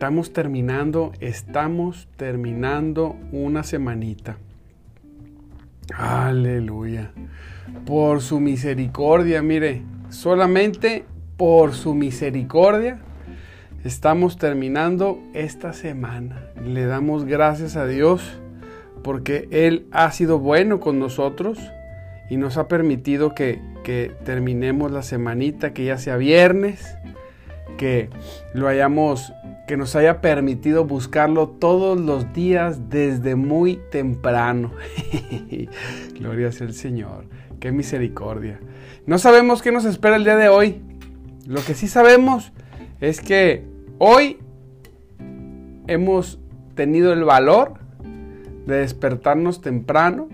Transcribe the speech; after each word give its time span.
estamos 0.00 0.32
terminando, 0.32 1.12
estamos 1.20 2.08
terminando 2.16 3.18
una 3.32 3.62
semanita. 3.62 4.38
Aleluya. 5.94 7.10
Por 7.84 8.22
su 8.22 8.40
misericordia, 8.40 9.42
mire, 9.42 9.82
solamente 10.08 11.04
por 11.36 11.74
su 11.74 11.92
misericordia 11.92 12.98
estamos 13.84 14.38
terminando 14.38 15.20
esta 15.34 15.74
semana. 15.74 16.46
Le 16.64 16.86
damos 16.86 17.26
gracias 17.26 17.76
a 17.76 17.86
Dios 17.86 18.40
porque 19.04 19.48
Él 19.50 19.86
ha 19.92 20.10
sido 20.12 20.38
bueno 20.38 20.80
con 20.80 20.98
nosotros 20.98 21.58
y 22.30 22.38
nos 22.38 22.56
ha 22.56 22.68
permitido 22.68 23.34
que, 23.34 23.60
terminemos 24.24 24.92
la 24.92 25.02
semanita, 25.02 25.74
que 25.74 25.84
ya 25.84 25.98
sea 25.98 26.16
viernes, 26.16 26.96
que 27.76 28.08
lo 28.54 28.66
hayamos 28.66 29.34
que 29.70 29.76
nos 29.76 29.94
haya 29.94 30.20
permitido 30.20 30.84
buscarlo 30.84 31.46
todos 31.48 32.00
los 32.00 32.32
días 32.32 32.90
desde 32.90 33.36
muy 33.36 33.78
temprano. 33.92 34.72
Gloria 36.18 36.50
sea 36.50 36.66
el 36.66 36.74
Señor. 36.74 37.26
Qué 37.60 37.70
misericordia. 37.70 38.58
No 39.06 39.16
sabemos 39.18 39.62
qué 39.62 39.70
nos 39.70 39.84
espera 39.84 40.16
el 40.16 40.24
día 40.24 40.34
de 40.34 40.48
hoy. 40.48 40.82
Lo 41.46 41.62
que 41.62 41.74
sí 41.74 41.86
sabemos 41.86 42.52
es 43.00 43.20
que 43.20 43.64
hoy 43.98 44.38
hemos 45.86 46.40
tenido 46.74 47.12
el 47.12 47.22
valor 47.22 47.74
de 48.66 48.78
despertarnos 48.78 49.60
temprano 49.60 50.28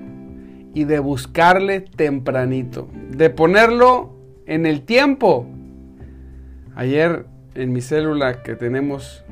y 0.72 0.84
de 0.84 0.98
buscarle 0.98 1.82
tempranito, 1.82 2.88
de 3.10 3.28
ponerlo 3.28 4.16
en 4.46 4.64
el 4.64 4.80
tiempo. 4.80 5.46
Ayer 6.74 7.26
en 7.56 7.72
mi 7.72 7.80
célula 7.80 8.42
que 8.42 8.54
tenemos 8.54 9.24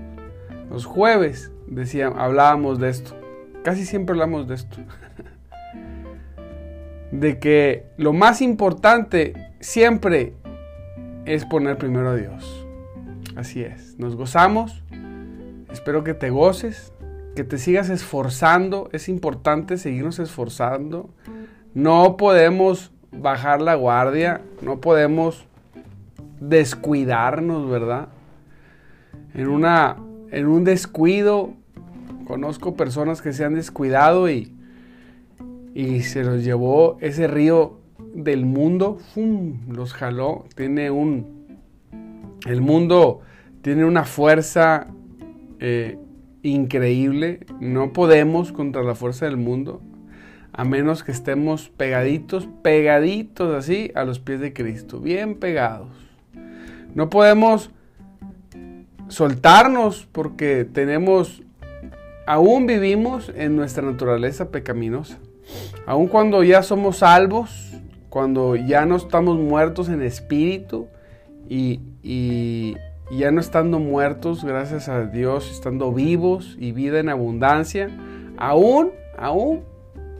los 0.70 0.86
jueves, 0.86 1.52
decía, 1.66 2.08
hablábamos 2.08 2.78
de 2.78 2.88
esto. 2.88 3.14
Casi 3.62 3.84
siempre 3.84 4.14
hablamos 4.14 4.48
de 4.48 4.54
esto. 4.54 4.78
de 7.12 7.38
que 7.38 7.86
lo 7.96 8.12
más 8.12 8.42
importante 8.42 9.34
siempre 9.60 10.34
es 11.26 11.44
poner 11.44 11.78
primero 11.78 12.10
a 12.10 12.16
Dios. 12.16 12.66
Así 13.36 13.62
es. 13.62 13.98
Nos 13.98 14.16
gozamos. 14.16 14.82
Espero 15.70 16.04
que 16.04 16.14
te 16.14 16.30
goces, 16.30 16.92
que 17.36 17.44
te 17.44 17.58
sigas 17.58 17.90
esforzando. 17.90 18.88
Es 18.92 19.08
importante 19.08 19.76
seguirnos 19.76 20.18
esforzando. 20.18 21.10
No 21.74 22.16
podemos 22.16 22.92
bajar 23.12 23.60
la 23.60 23.74
guardia, 23.74 24.42
no 24.62 24.80
podemos 24.80 25.46
descuidarnos, 26.48 27.68
¿verdad? 27.68 28.08
En, 29.34 29.48
una, 29.48 29.96
en 30.30 30.46
un 30.46 30.64
descuido, 30.64 31.54
conozco 32.26 32.76
personas 32.76 33.22
que 33.22 33.32
se 33.32 33.44
han 33.44 33.54
descuidado 33.54 34.30
y, 34.30 34.52
y 35.74 36.02
se 36.02 36.24
los 36.24 36.44
llevó 36.44 36.98
ese 37.00 37.26
río 37.26 37.78
del 38.14 38.46
mundo, 38.46 38.98
¡fum! 39.14 39.60
los 39.68 39.92
jaló. 39.92 40.44
Tiene 40.54 40.90
un. 40.90 41.58
El 42.46 42.60
mundo 42.60 43.20
tiene 43.62 43.84
una 43.84 44.04
fuerza 44.04 44.86
eh, 45.58 45.98
increíble. 46.42 47.40
No 47.60 47.92
podemos 47.92 48.52
contra 48.52 48.82
la 48.82 48.94
fuerza 48.94 49.26
del 49.26 49.36
mundo. 49.36 49.82
A 50.52 50.64
menos 50.64 51.02
que 51.02 51.10
estemos 51.10 51.70
pegaditos, 51.70 52.48
pegaditos 52.62 53.54
así 53.54 53.90
a 53.96 54.04
los 54.04 54.20
pies 54.20 54.40
de 54.40 54.52
Cristo. 54.52 55.00
Bien 55.00 55.34
pegados. 55.34 56.03
No 56.94 57.10
podemos 57.10 57.70
soltarnos 59.08 60.06
porque 60.12 60.64
tenemos, 60.64 61.42
aún 62.26 62.66
vivimos 62.66 63.32
en 63.34 63.56
nuestra 63.56 63.82
naturaleza 63.82 64.50
pecaminosa. 64.50 65.18
Aun 65.86 66.08
cuando 66.08 66.42
ya 66.42 66.62
somos 66.62 66.98
salvos, 66.98 67.72
cuando 68.08 68.56
ya 68.56 68.86
no 68.86 68.96
estamos 68.96 69.38
muertos 69.38 69.88
en 69.88 70.02
espíritu 70.02 70.86
y, 71.48 71.80
y 72.02 72.76
ya 73.10 73.30
no 73.30 73.40
estando 73.40 73.78
muertos, 73.78 74.44
gracias 74.44 74.88
a 74.88 75.04
Dios, 75.06 75.50
estando 75.50 75.92
vivos 75.92 76.56
y 76.58 76.72
vida 76.72 77.00
en 77.00 77.08
abundancia, 77.08 77.90
aún, 78.36 78.92
aún 79.18 79.62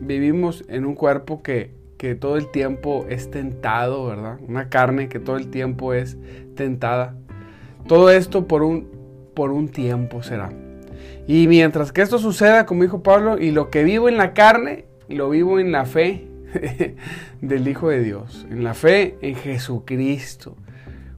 vivimos 0.01 0.65
en 0.69 0.85
un 0.85 0.95
cuerpo 0.95 1.43
que, 1.43 1.71
que 1.99 2.15
todo 2.15 2.37
el 2.37 2.50
tiempo 2.50 3.06
es 3.09 3.31
tentado, 3.31 4.06
¿verdad? 4.06 4.38
Una 4.47 4.69
carne 4.69 5.09
que 5.09 5.19
todo 5.19 5.37
el 5.37 5.49
tiempo 5.49 5.94
es 5.94 6.16
tentada. 6.55 7.15
Todo 7.87 8.10
esto 8.10 8.47
por 8.47 8.62
un, 8.62 8.88
por 9.34 9.50
un 9.50 9.69
tiempo 9.69 10.22
será. 10.22 10.50
Y 11.27 11.49
mientras 11.49 11.93
que 11.93 12.03
esto 12.03 12.19
suceda, 12.19 12.66
como 12.66 12.82
dijo 12.82 13.03
Pablo, 13.03 13.38
y 13.38 13.50
lo 13.50 13.71
que 13.71 13.84
vivo 13.84 14.09
en 14.09 14.16
la 14.16 14.34
carne, 14.34 14.84
lo 15.09 15.31
vivo 15.31 15.59
en 15.59 15.72
la 15.72 15.84
fe 15.84 16.28
del 17.41 17.69
Hijo 17.69 17.88
de 17.88 18.03
Dios, 18.03 18.47
en 18.50 18.65
la 18.65 18.75
fe 18.75 19.16
en 19.22 19.34
Jesucristo. 19.34 20.56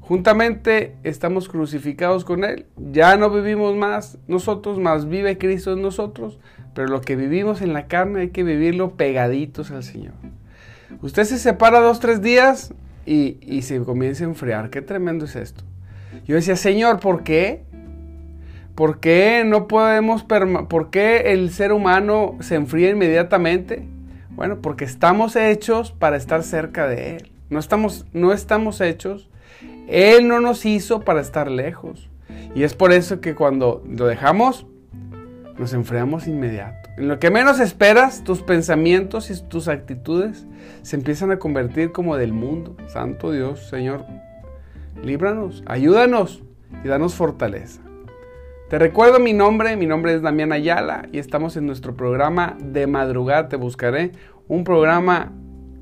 Juntamente 0.01 0.95
estamos 1.03 1.49
crucificados 1.49 2.25
con 2.25 2.45
Él. 2.45 2.67
Ya 2.77 3.17
no 3.17 3.29
vivimos 3.29 3.75
más 3.75 4.19
nosotros, 4.29 4.79
más 4.79 5.09
vive 5.09 5.37
Cristo 5.37 5.73
en 5.73 5.83
nosotros. 5.83 6.39
Pero 6.75 6.89
lo 6.89 7.01
que 7.01 7.17
vivimos 7.17 7.61
en 7.61 7.73
la 7.73 7.89
carne 7.89 8.21
hay 8.21 8.29
que 8.29 8.45
vivirlo 8.45 8.93
pegaditos 8.93 9.73
al 9.73 9.83
Señor. 9.83 10.15
Usted 11.03 11.25
se 11.25 11.39
separa 11.39 11.81
dos, 11.81 12.01
tres 12.01 12.23
días 12.23 12.73
y, 13.05 13.39
y 13.41 13.63
se 13.63 13.81
comienza 13.81 14.25
a 14.25 14.29
enfriar. 14.29 14.71
Qué 14.71 14.83
tremendo 14.83 15.25
es 15.25 15.37
esto. 15.37 15.65
Yo 16.27 16.35
decía, 16.35 16.57
Señor, 16.57 17.01
¿por 17.01 17.23
qué? 17.23 17.65
¿Por 18.75 19.01
qué 19.01 19.43
no 19.47 19.69
podemos, 19.69 20.25
por 20.25 20.91
qué 20.91 21.33
el 21.33 21.51
ser 21.51 21.73
humano 21.73 22.37
se 22.41 22.57
enfría 22.57 22.91
inmediatamente? 22.91 23.89
Bueno, 24.31 24.61
porque 24.61 24.85
estamos 24.85 25.35
hechos 25.35 25.93
para 25.93 26.19
estar 26.19 26.43
cerca 26.43 26.87
de 26.87 27.17
Él. 27.17 27.33
No 27.49 27.59
estamos, 27.59 28.05
no 28.13 28.35
estamos 28.35 28.83
hechos. 28.83 29.31
Él 29.89 30.29
no 30.29 30.41
nos 30.41 30.67
hizo 30.67 31.01
para 31.01 31.23
estar 31.23 31.51
lejos. 31.51 32.11
Y 32.55 32.65
es 32.65 32.75
por 32.75 32.93
eso 32.93 33.23
que 33.23 33.35
cuando 33.35 33.83
lo 33.89 34.07
dejamos, 34.07 34.67
nos 35.59 35.73
enfriamos 35.73 36.27
inmediato. 36.27 36.91
En 36.99 37.09
lo 37.09 37.19
que 37.19 37.31
menos 37.31 37.61
esperas, 37.61 38.25
tus 38.25 38.43
pensamientos 38.43 39.31
y 39.31 39.43
tus 39.43 39.69
actitudes 39.69 40.47
se 40.87 40.95
empiezan 40.95 41.33
a 41.33 41.41
convertir 41.41 41.91
como 41.91 42.17
del 42.17 42.33
mundo. 42.33 42.77
Santo 42.87 43.33
Dios, 43.33 43.69
Señor, 43.69 44.05
líbranos, 45.03 45.65
ayúdanos 45.67 46.45
y 46.85 46.87
danos 46.87 47.17
fortaleza. 47.17 47.81
Te 48.71 48.79
recuerdo 48.79 49.19
mi 49.19 49.33
nombre, 49.33 49.77
mi 49.77 49.87
nombre 49.87 50.15
es 50.15 50.23
Damián 50.23 50.53
Ayala 50.53 51.09
y 51.11 51.19
estamos 51.19 51.57
en 51.57 51.67
nuestro 51.67 51.97
programa 51.97 52.57
de 52.63 52.87
madrugada 52.87 53.49
te 53.49 53.57
buscaré, 53.57 54.13
un 54.47 54.63
programa 54.63 55.33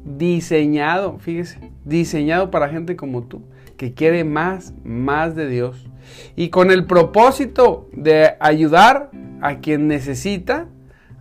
diseñado, 0.06 1.18
fíjese, 1.18 1.70
diseñado 1.84 2.50
para 2.50 2.70
gente 2.70 2.96
como 2.96 3.24
tú, 3.24 3.42
que 3.76 3.92
quiere 3.92 4.24
más, 4.24 4.72
más 4.84 5.36
de 5.36 5.48
Dios 5.48 5.86
y 6.34 6.48
con 6.48 6.70
el 6.70 6.86
propósito 6.86 7.90
de 7.92 8.36
ayudar 8.40 9.10
a 9.42 9.58
quien 9.58 9.86
necesita 9.86 10.66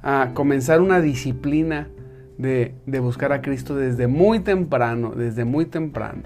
a 0.01 0.31
comenzar 0.33 0.79
una 0.79 1.01
disciplina 1.01 1.89
de, 2.37 2.75
buscar 2.99 3.33
a 3.33 3.41
Cristo 3.41 3.75
desde 3.75 4.07
muy 4.07 4.39
temprano, 4.39 5.13
desde 5.15 5.45
muy 5.45 5.65
temprano. 5.65 6.23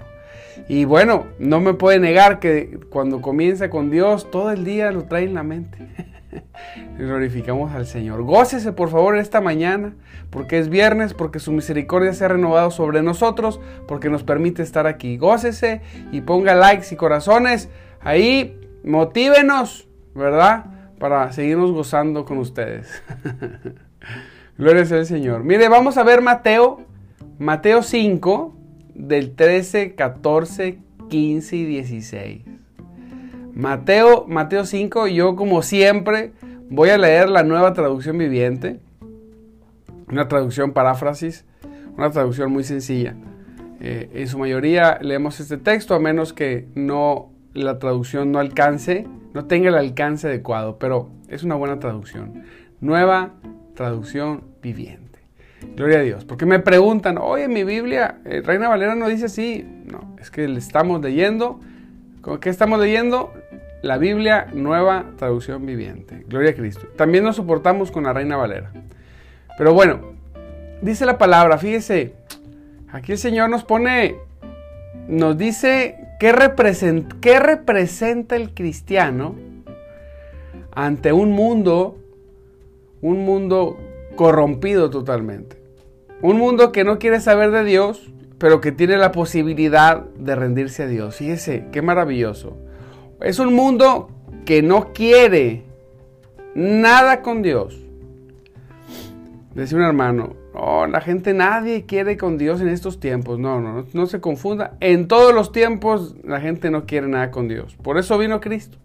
Y 0.68 0.84
bueno, 0.84 1.26
no 1.38 1.60
me 1.60 1.74
puede 1.74 2.00
negar 2.00 2.40
que 2.40 2.80
cuando 2.90 3.20
comienza 3.20 3.70
con 3.70 3.90
Dios, 3.90 4.30
todo 4.30 4.50
el 4.50 4.64
día 4.64 4.90
lo 4.90 5.04
trae 5.04 5.24
en 5.24 5.34
la 5.34 5.42
mente. 5.42 5.78
Glorificamos 6.98 7.72
al 7.72 7.86
Señor. 7.86 8.22
Gócese 8.22 8.72
por 8.72 8.90
favor 8.90 9.16
esta 9.16 9.40
mañana, 9.40 9.94
porque 10.30 10.58
es 10.58 10.68
viernes, 10.68 11.14
porque 11.14 11.38
su 11.38 11.52
misericordia 11.52 12.12
se 12.12 12.24
ha 12.24 12.28
renovado 12.28 12.70
sobre 12.70 13.02
nosotros, 13.02 13.60
porque 13.86 14.10
nos 14.10 14.24
permite 14.24 14.62
estar 14.62 14.86
aquí. 14.86 15.16
Gócese 15.16 15.80
y 16.10 16.22
ponga 16.22 16.54
likes 16.54 16.88
y 16.90 16.96
corazones. 16.96 17.68
Ahí, 18.00 18.60
motívenos, 18.82 19.88
¿verdad? 20.14 20.66
Para 20.98 21.30
seguirnos 21.32 21.70
gozando 21.70 22.24
con 22.24 22.38
ustedes. 22.38 23.02
Gloria 24.58 24.84
sea 24.84 24.98
al 24.98 25.06
Señor. 25.06 25.44
Mire, 25.44 25.68
vamos 25.68 25.96
a 25.96 26.02
ver 26.02 26.20
Mateo, 26.20 26.80
Mateo 27.38 27.82
5, 27.82 28.54
del 28.94 29.34
13, 29.34 29.94
14, 29.94 30.78
15 31.08 31.56
y 31.56 31.64
16. 31.64 32.42
Mateo, 33.54 34.26
Mateo 34.28 34.64
5, 34.64 35.06
yo 35.06 35.36
como 35.36 35.62
siempre 35.62 36.32
Voy 36.70 36.90
a 36.90 36.98
leer 36.98 37.30
la 37.30 37.44
nueva 37.44 37.72
traducción 37.72 38.18
viviente, 38.18 38.78
una 40.10 40.28
traducción 40.28 40.72
paráfrasis, 40.72 41.46
una 41.96 42.10
traducción 42.10 42.52
muy 42.52 42.62
sencilla. 42.62 43.16
Eh, 43.80 44.10
en 44.12 44.28
su 44.28 44.38
mayoría 44.38 44.98
leemos 45.00 45.40
este 45.40 45.56
texto 45.56 45.94
a 45.94 45.98
menos 45.98 46.34
que 46.34 46.68
no 46.74 47.30
la 47.54 47.78
traducción 47.78 48.32
no 48.32 48.38
alcance, 48.38 49.06
no 49.32 49.46
tenga 49.46 49.70
el 49.70 49.76
alcance 49.76 50.26
adecuado, 50.26 50.78
pero 50.78 51.08
es 51.28 51.42
una 51.42 51.54
buena 51.54 51.78
traducción. 51.78 52.44
Nueva 52.80 53.30
traducción 53.74 54.44
viviente. 54.62 55.18
Gloria 55.76 55.98
a 55.98 56.02
Dios. 56.02 56.24
Porque 56.24 56.46
me 56.46 56.60
preguntan, 56.60 57.18
oye, 57.18 57.48
mi 57.48 57.64
Biblia, 57.64 58.18
eh, 58.24 58.42
Reina 58.44 58.68
Valera 58.68 58.94
no 58.94 59.08
dice 59.08 59.26
así. 59.26 59.66
No, 59.84 60.16
es 60.20 60.30
que 60.30 60.46
le 60.46 60.58
estamos 60.58 61.00
leyendo. 61.00 61.60
¿Qué 62.40 62.50
estamos 62.50 62.78
leyendo? 62.78 63.32
La 63.82 63.96
Biblia, 63.96 64.48
nueva 64.52 65.12
traducción 65.16 65.64
viviente. 65.64 66.24
Gloria 66.28 66.50
a 66.50 66.54
Cristo. 66.54 66.86
También 66.96 67.24
nos 67.24 67.36
soportamos 67.36 67.90
con 67.90 68.04
la 68.04 68.12
Reina 68.12 68.36
Valera. 68.36 68.70
Pero 69.56 69.72
bueno, 69.72 70.12
dice 70.82 71.06
la 71.06 71.16
palabra, 71.16 71.58
fíjese, 71.58 72.14
aquí 72.92 73.12
el 73.12 73.18
Señor 73.18 73.50
nos 73.50 73.64
pone, 73.64 74.16
nos 75.08 75.38
dice 75.38 75.96
qué, 76.20 76.34
qué 77.20 77.40
representa 77.40 78.36
el 78.36 78.52
cristiano 78.52 79.34
ante 80.72 81.12
un 81.12 81.32
mundo, 81.32 81.98
un 83.00 83.24
mundo 83.24 83.78
corrompido 84.18 84.90
totalmente. 84.90 85.62
Un 86.22 86.38
mundo 86.38 86.72
que 86.72 86.82
no 86.82 86.98
quiere 86.98 87.20
saber 87.20 87.52
de 87.52 87.62
Dios, 87.62 88.10
pero 88.38 88.60
que 88.60 88.72
tiene 88.72 88.96
la 88.96 89.12
posibilidad 89.12 90.06
de 90.06 90.34
rendirse 90.34 90.82
a 90.82 90.86
Dios. 90.88 91.14
Fíjese, 91.14 91.66
qué 91.70 91.82
maravilloso. 91.82 92.56
Es 93.20 93.38
un 93.38 93.54
mundo 93.54 94.10
que 94.44 94.60
no 94.60 94.92
quiere 94.92 95.62
nada 96.56 97.22
con 97.22 97.42
Dios. 97.42 97.80
Decía 99.54 99.78
un 99.78 99.84
hermano, 99.84 100.34
oh, 100.52 100.88
la 100.88 101.00
gente 101.00 101.32
nadie 101.32 101.86
quiere 101.86 102.16
con 102.16 102.38
Dios 102.38 102.60
en 102.60 102.70
estos 102.70 102.98
tiempos. 102.98 103.38
No, 103.38 103.60
no, 103.60 103.86
no 103.92 104.06
se 104.06 104.20
confunda. 104.20 104.76
En 104.80 105.06
todos 105.06 105.32
los 105.32 105.52
tiempos 105.52 106.16
la 106.24 106.40
gente 106.40 106.72
no 106.72 106.86
quiere 106.86 107.06
nada 107.06 107.30
con 107.30 107.46
Dios. 107.46 107.76
Por 107.76 107.98
eso 107.98 108.18
vino 108.18 108.40
Cristo. 108.40 108.78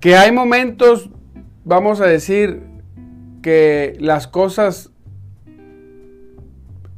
Que 0.00 0.16
hay 0.16 0.32
momentos, 0.32 1.08
vamos 1.64 2.00
a 2.00 2.06
decir, 2.06 2.69
que 3.42 3.96
las 4.00 4.26
cosas 4.26 4.90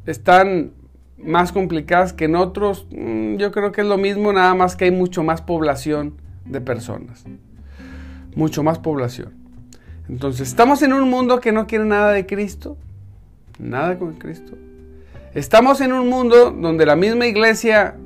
están 0.07 0.73
más 1.19 1.53
complicadas 1.53 2.13
que 2.13 2.25
en 2.25 2.37
otros, 2.37 2.87
mm, 2.91 3.37
yo 3.37 3.53
creo 3.53 3.73
que 3.73 3.83
es 3.83 3.87
lo 3.87 3.99
mismo, 3.99 4.33
nada 4.33 4.55
más 4.55 4.77
que 4.77 4.87
hay 4.87 4.91
mucho 4.91 5.23
más 5.23 5.41
población 5.41 6.15
de 6.45 6.61
personas. 6.61 7.25
Mucho 8.35 8.63
más 8.63 8.79
población. 8.79 9.33
Entonces, 10.09 10.49
estamos 10.49 10.83
en 10.83 10.93
un 10.93 11.09
mundo 11.09 11.41
que 11.41 11.53
no 11.53 11.67
quiere 11.67 11.85
nada 11.85 12.13
de 12.13 12.27
Cristo. 12.27 12.77
Nada 13.59 13.99
con 13.99 14.15
Cristo. 14.15 14.55
Estamos 15.35 15.81
en 15.81 15.93
un 15.93 16.09
mundo 16.09 16.51
donde 16.51 16.85
la 16.85 16.97
misma 16.97 17.27
iglesia 17.27 17.97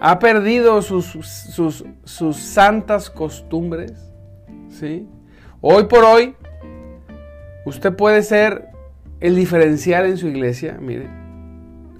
ha 0.00 0.18
perdido 0.18 0.82
sus, 0.82 1.06
sus, 1.06 1.84
sus 2.04 2.36
santas 2.36 3.10
costumbres. 3.10 3.92
¿sí? 4.70 5.06
Hoy 5.60 5.84
por 5.84 6.04
hoy, 6.04 6.34
usted 7.64 7.94
puede 7.94 8.22
ser 8.22 8.68
el 9.20 9.36
diferencial 9.36 10.06
en 10.06 10.16
su 10.16 10.28
iglesia. 10.28 10.78
Mire, 10.80 11.08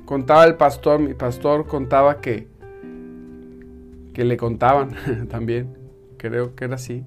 contaba 0.05 0.45
el 0.45 0.55
pastor, 0.55 1.01
mi 1.01 1.15
pastor 1.15 1.67
contaba 1.67 2.21
que, 2.21 2.47
que 4.15 4.25
le 4.25 4.37
contaban 4.37 4.91
también, 5.29 5.77
creo 6.17 6.55
que 6.55 6.65
era 6.65 6.77
así, 6.77 7.05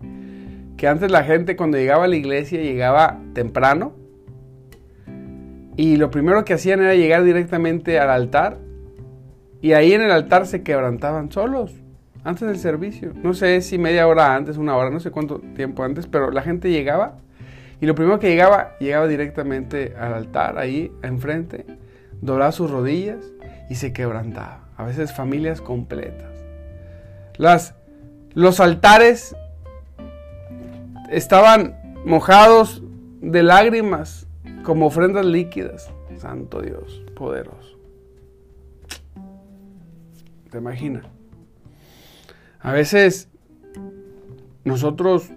que 0.78 0.88
antes 0.88 1.12
la 1.12 1.24
gente 1.24 1.56
cuando 1.56 1.78
llegaba 1.78 2.06
a 2.06 2.08
la 2.08 2.16
iglesia 2.16 2.62
llegaba 2.62 3.20
temprano 3.34 3.94
y 5.78 5.96
lo 5.96 6.12
primero 6.12 6.44
que 6.46 6.54
hacían 6.54 6.82
era 6.82 6.96
llegar 6.96 7.24
directamente 7.24 8.00
al 8.00 8.10
altar 8.10 8.60
y 9.62 9.74
ahí 9.74 9.94
en 9.94 10.02
el 10.02 10.12
altar 10.12 10.48
se 10.48 10.64
quebrantaban 10.64 11.32
solos 11.32 11.74
antes 12.24 12.48
del 12.48 12.58
servicio. 12.58 13.14
No 13.16 13.34
sé 13.34 13.62
si 13.62 13.78
media 13.78 14.08
hora 14.08 14.36
antes, 14.36 14.58
una 14.58 14.76
hora, 14.76 14.90
no 14.90 15.00
sé 15.00 15.12
cuánto 15.12 15.40
tiempo 15.56 15.84
antes, 15.84 16.08
pero 16.08 16.32
la 16.32 16.42
gente 16.42 16.70
llegaba 16.70 17.18
y 17.82 17.86
lo 17.86 17.96
primero 17.96 18.20
que 18.20 18.30
llegaba, 18.30 18.78
llegaba 18.80 19.08
directamente 19.08 19.96
al 19.98 20.14
altar 20.14 20.58
ahí 20.58 20.92
enfrente 21.02 21.66
doblaba 22.22 22.52
sus 22.52 22.70
rodillas 22.70 23.26
y 23.70 23.76
se 23.76 23.92
quebrantaba. 23.92 24.66
A 24.78 24.86
veces 24.86 25.14
familias 25.14 25.62
completas. 25.62 26.32
Los 28.34 28.60
altares 28.60 29.36
estaban 31.10 31.98
mojados 32.06 32.84
de 33.22 33.44
lágrimas 33.44 34.28
como 34.64 34.86
ofrendas 34.88 35.26
líquidas. 35.26 35.92
Santo 36.18 36.62
Dios, 36.62 37.04
poderoso. 37.16 37.78
¿Te 40.52 40.60
imaginas? 40.60 41.06
A 42.60 42.72
veces 42.72 43.30
nosotros, 44.64 45.32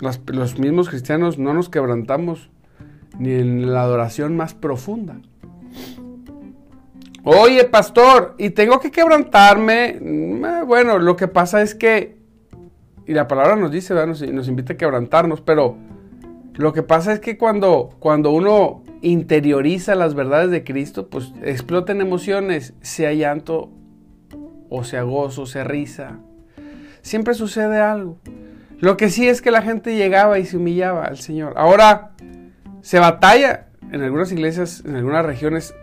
los 0.00 0.58
mismos 0.58 0.88
cristianos, 0.88 1.38
no 1.38 1.54
nos 1.54 1.68
quebrantamos 1.68 2.50
ni 3.18 3.32
en 3.32 3.72
la 3.72 3.82
adoración 3.82 4.36
más 4.36 4.54
profunda. 4.54 5.20
Oye, 7.26 7.64
pastor, 7.64 8.34
y 8.38 8.50
tengo 8.50 8.80
que 8.80 8.90
quebrantarme. 8.90 9.98
Mm, 10.00 10.44
eh, 10.44 10.62
bueno, 10.66 10.98
lo 10.98 11.16
que 11.16 11.26
pasa 11.26 11.62
es 11.62 11.74
que, 11.74 12.18
y 13.06 13.14
la 13.14 13.28
palabra 13.28 13.56
nos 13.56 13.70
dice, 13.70 13.94
nos, 13.94 14.20
nos, 14.20 14.48
invita 14.48 14.74
a 14.74 14.76
quebrantarnos, 14.76 15.40
pero 15.40 15.76
lo 16.54 16.74
que 16.74 16.82
pasa 16.82 17.14
es 17.14 17.20
que 17.20 17.38
cuando, 17.38 17.96
cuando 17.98 18.30
uno 18.30 18.82
interioriza 19.00 19.94
las 19.94 20.14
verdades 20.14 20.50
de 20.50 20.64
Cristo, 20.64 21.08
pues 21.08 21.32
explotan 21.42 22.02
emociones, 22.02 22.74
sea 22.82 23.14
llanto, 23.14 23.70
o 24.68 24.84
sea 24.84 25.02
gozo, 25.02 25.46
sea 25.46 25.64
risa. 25.64 26.18
Siempre 27.00 27.32
sucede 27.32 27.80
algo. 27.80 28.18
Lo 28.84 28.98
que 28.98 29.08
sí 29.08 29.26
es 29.26 29.40
que 29.40 29.50
la 29.50 29.62
gente 29.62 29.96
llegaba 29.96 30.38
y 30.38 30.44
se 30.44 30.58
humillaba 30.58 31.06
al 31.06 31.16
Señor. 31.16 31.54
Ahora 31.56 32.10
se 32.82 32.98
batalla 32.98 33.68
en 33.90 34.02
algunas 34.02 34.30
iglesias, 34.30 34.82
en 34.84 34.96
algunas 34.96 35.24
regiones 35.24 35.74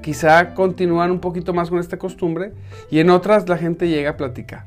quizá 0.00 0.54
continúan 0.54 1.10
un 1.10 1.20
poquito 1.20 1.52
más 1.52 1.68
con 1.68 1.78
esta 1.78 1.98
costumbre 1.98 2.52
y 2.90 3.00
en 3.00 3.10
otras 3.10 3.46
la 3.50 3.58
gente 3.58 3.90
llega 3.90 4.12
a 4.12 4.16
platicar. 4.16 4.64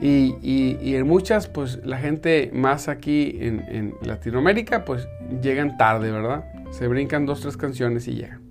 Y, 0.00 0.94
en 0.94 1.04
muchas, 1.08 1.48
pues 1.48 1.80
la 1.84 1.98
gente 1.98 2.52
más 2.54 2.86
aquí 2.86 3.38
en, 3.40 3.96
Latinoamérica, 4.02 4.84
pues 4.84 5.08
llegan 5.42 5.76
tarde, 5.76 6.12
¿verdad? 6.12 6.44
Se 6.70 6.86
brincan 6.86 7.26
dos, 7.26 7.40
tres 7.40 7.56
canciones 7.56 8.06
y 8.06 8.14
llegan. 8.14 8.42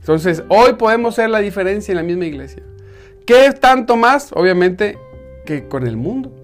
Entonces, 0.00 0.42
hoy 0.48 0.72
podemos 0.72 1.16
ver 1.16 1.30
la 1.30 1.38
diferencia 1.38 1.92
en 1.92 1.98
la 1.98 2.02
misma 2.02 2.24
iglesia. 2.24 2.64
¿Qué 3.24 3.52
tanto 3.52 3.96
más? 3.96 4.32
Obviamente 4.32 4.98
que 5.46 5.68
con 5.68 5.86
el 5.86 5.96
mundo. 5.96 6.34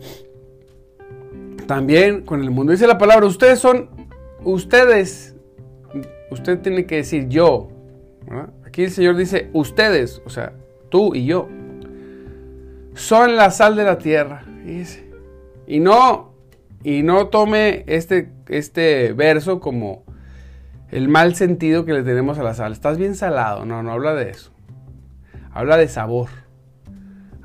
También 1.70 2.22
con 2.22 2.40
el 2.40 2.50
mundo. 2.50 2.72
Dice 2.72 2.88
la 2.88 2.98
palabra, 2.98 3.26
ustedes 3.26 3.60
son, 3.60 3.90
ustedes, 4.42 5.36
usted 6.28 6.58
tiene 6.58 6.84
que 6.84 6.96
decir 6.96 7.28
yo. 7.28 7.68
Aquí 8.66 8.82
el 8.82 8.90
Señor 8.90 9.16
dice, 9.16 9.50
ustedes, 9.52 10.20
o 10.26 10.30
sea, 10.30 10.52
tú 10.88 11.14
y 11.14 11.26
yo, 11.26 11.48
son 12.94 13.36
la 13.36 13.52
sal 13.52 13.76
de 13.76 13.84
la 13.84 13.98
tierra. 13.98 14.42
Y 15.68 15.78
no, 15.78 16.32
y 16.82 17.04
no 17.04 17.28
tome 17.28 17.84
este, 17.86 18.32
este 18.48 19.12
verso 19.12 19.60
como 19.60 20.02
el 20.90 21.08
mal 21.08 21.36
sentido 21.36 21.84
que 21.84 21.92
le 21.92 22.02
tenemos 22.02 22.36
a 22.40 22.42
la 22.42 22.54
sal. 22.54 22.72
Estás 22.72 22.98
bien 22.98 23.14
salado. 23.14 23.64
No, 23.64 23.84
no 23.84 23.92
habla 23.92 24.16
de 24.16 24.30
eso. 24.30 24.50
Habla 25.52 25.76
de 25.76 25.86
sabor. 25.86 26.30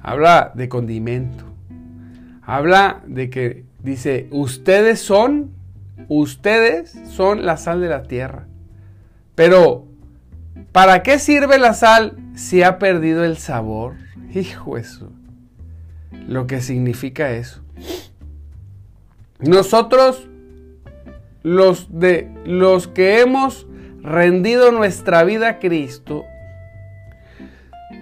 Habla 0.02 0.52
de 0.56 0.68
condimento. 0.68 1.46
Habla 2.42 3.04
de 3.06 3.30
que 3.30 3.66
dice, 3.86 4.28
ustedes 4.32 5.00
son, 5.00 5.52
ustedes 6.10 6.94
son 7.10 7.46
la 7.46 7.56
sal 7.56 7.80
de 7.80 7.88
la 7.88 8.04
tierra. 8.04 8.48
Pero 9.36 9.88
¿Para 10.76 11.04
qué 11.04 11.20
sirve 11.20 11.58
la 11.58 11.74
sal 11.74 12.18
si 12.36 12.62
ha 12.62 12.80
perdido 12.80 13.24
el 13.24 13.38
sabor? 13.38 13.96
Hijo 14.34 14.76
eso. 14.78 15.10
Lo 16.28 16.48
que 16.48 16.60
significa 16.60 17.32
eso. 17.32 17.62
Nosotros, 19.40 20.28
los 21.44 21.88
de 21.98 22.30
los 22.44 22.90
que 22.90 23.22
hemos 23.22 23.68
rendido 24.02 24.74
nuestra 24.74 25.24
vida 25.24 25.48
a 25.48 25.60
Cristo, 25.60 26.26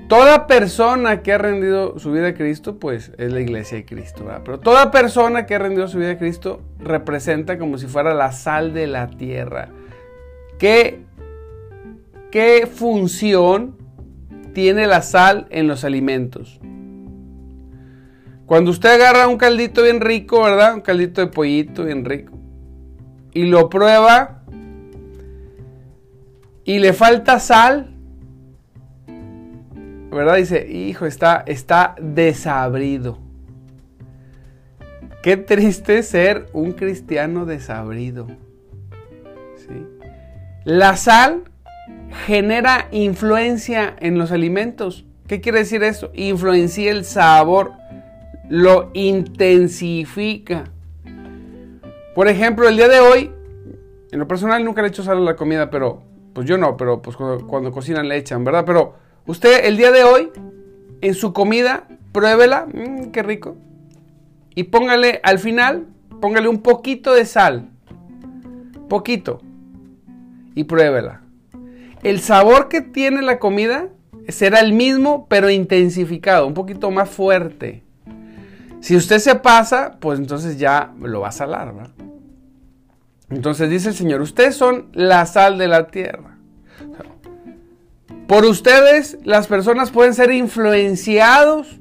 toda 0.08 0.48
persona 0.48 1.22
que 1.22 1.34
ha 1.34 1.38
rendido 1.38 2.00
su 2.00 2.12
vida 2.12 2.30
a 2.30 2.34
Cristo, 2.34 2.80
pues 2.80 3.12
es 3.18 3.32
la 3.32 3.42
iglesia 3.42 3.78
de 3.78 3.86
Cristo. 3.86 4.26
Pero 4.44 4.60
toda 4.60 4.92
persona 4.92 5.46
que 5.46 5.56
ha 5.56 5.60
rendido 5.60 5.88
su 5.88 5.98
vida 5.98 6.12
a 6.12 6.18
Cristo 6.18 6.62
representa 6.80 7.58
como 7.58 7.78
si 7.78 7.88
fuera 7.88 8.14
la 8.14 8.32
sal 8.32 8.74
de 8.74 8.88
la 8.88 9.10
tierra. 9.10 9.70
Que 10.60 11.04
¿Qué 12.34 12.66
función 12.66 13.78
tiene 14.56 14.88
la 14.88 15.04
sal 15.04 15.46
en 15.52 15.68
los 15.68 15.84
alimentos? 15.84 16.60
Cuando 18.48 18.72
usted 18.72 18.90
agarra 18.90 19.28
un 19.28 19.38
caldito 19.38 19.84
bien 19.84 20.02
rico, 20.02 20.42
¿verdad? 20.42 20.74
Un 20.74 20.82
caldito 20.82 21.22
de 21.22 21.28
pollito 21.28 21.86
bien 21.86 22.04
rico. 22.04 22.36
Y 23.34 23.44
lo 23.44 23.70
prueba. 23.70 24.42
Y 26.66 26.80
le 26.80 26.94
falta 26.94 27.40
sal. 27.40 27.93
¿Verdad? 30.14 30.36
Dice, 30.36 30.68
hijo, 30.70 31.06
está, 31.06 31.44
está 31.48 31.96
desabrido. 32.00 33.18
Qué 35.22 35.38
triste 35.38 36.04
ser 36.04 36.48
un 36.54 36.74
cristiano 36.74 37.46
desabrido. 37.46 38.28
¿Sí? 39.56 39.86
La 40.66 40.98
sal 40.98 41.44
genera 42.26 42.88
influencia 42.92 43.96
en 44.00 44.18
los 44.18 44.32
alimentos. 44.32 45.06
¿Qué 45.28 45.42
quiere 45.42 45.60
decir 45.60 45.84
eso? 45.84 46.12
Influencia 46.14 46.92
el 46.92 47.06
sabor, 47.06 47.72
lo 48.50 48.92
intensifica. 48.94 50.66
Por 52.14 52.28
ejemplo, 52.28 52.68
el 52.68 52.76
día 52.76 52.88
de 52.88 53.00
hoy, 53.00 53.32
en 54.12 54.20
lo 54.20 54.28
personal 54.28 54.64
nunca 54.64 54.82
le 54.82 54.88
he 54.88 54.92
hecho 54.92 55.04
sal 55.04 55.18
a 55.18 55.22
la 55.22 55.36
comida, 55.36 55.70
pero 55.70 56.04
pues 56.34 56.48
yo 56.48 56.58
no, 56.58 56.78
pero 56.78 57.02
pues 57.02 57.16
cuando, 57.16 57.72
cocinan 57.72 58.08
le 58.08 58.18
echan, 58.18 58.44
¿verdad? 58.44 58.66
Pero 58.66 58.96
usted 59.26 59.66
el 59.66 59.78
día 59.78 59.92
de 59.92 60.04
hoy, 60.04 60.30
en 61.02 61.14
su 61.14 61.34
comida, 61.34 61.88
pruébela, 62.12 62.68
mmm, 62.72 63.12
qué 63.12 63.24
rico. 63.24 63.58
Y 64.56 64.64
póngale 64.64 65.20
al 65.24 65.40
final, 65.40 65.88
póngale 66.22 66.48
un 66.48 66.62
poquito 66.62 67.14
de 67.14 67.26
sal, 67.26 67.70
poquito, 68.88 69.42
y 70.56 70.64
pruébela. 70.66 71.22
El 72.04 72.20
sabor 72.20 72.70
que 72.70 72.82
tiene 72.82 73.22
la 73.22 73.40
comida 73.40 73.90
será 74.28 74.60
el 74.60 74.74
mismo, 74.74 75.28
pero 75.28 75.50
intensificado, 75.50 76.48
un 76.48 76.54
poquito 76.54 76.92
más 76.92 77.10
fuerte. 77.10 77.84
Si 78.82 78.96
usted 78.96 79.20
se 79.20 79.36
pasa, 79.36 79.98
pues 80.00 80.20
entonces 80.20 80.58
ya 80.58 80.94
lo 81.02 81.22
va 81.22 81.30
a 81.30 81.32
salar, 81.32 81.74
¿verdad? 81.74 81.92
Entonces 83.30 83.70
dice 83.70 83.90
el 83.90 83.96
Señor, 83.96 84.22
ustedes 84.22 84.56
son 84.56 84.90
la 84.94 85.26
sal 85.26 85.58
de 85.58 85.68
la 85.68 85.88
tierra. 85.88 86.38
Por 88.28 88.46
ustedes 88.46 89.18
las 89.24 89.48
personas 89.48 89.92
pueden 89.92 90.14
ser 90.14 90.32
influenciados 90.32 91.80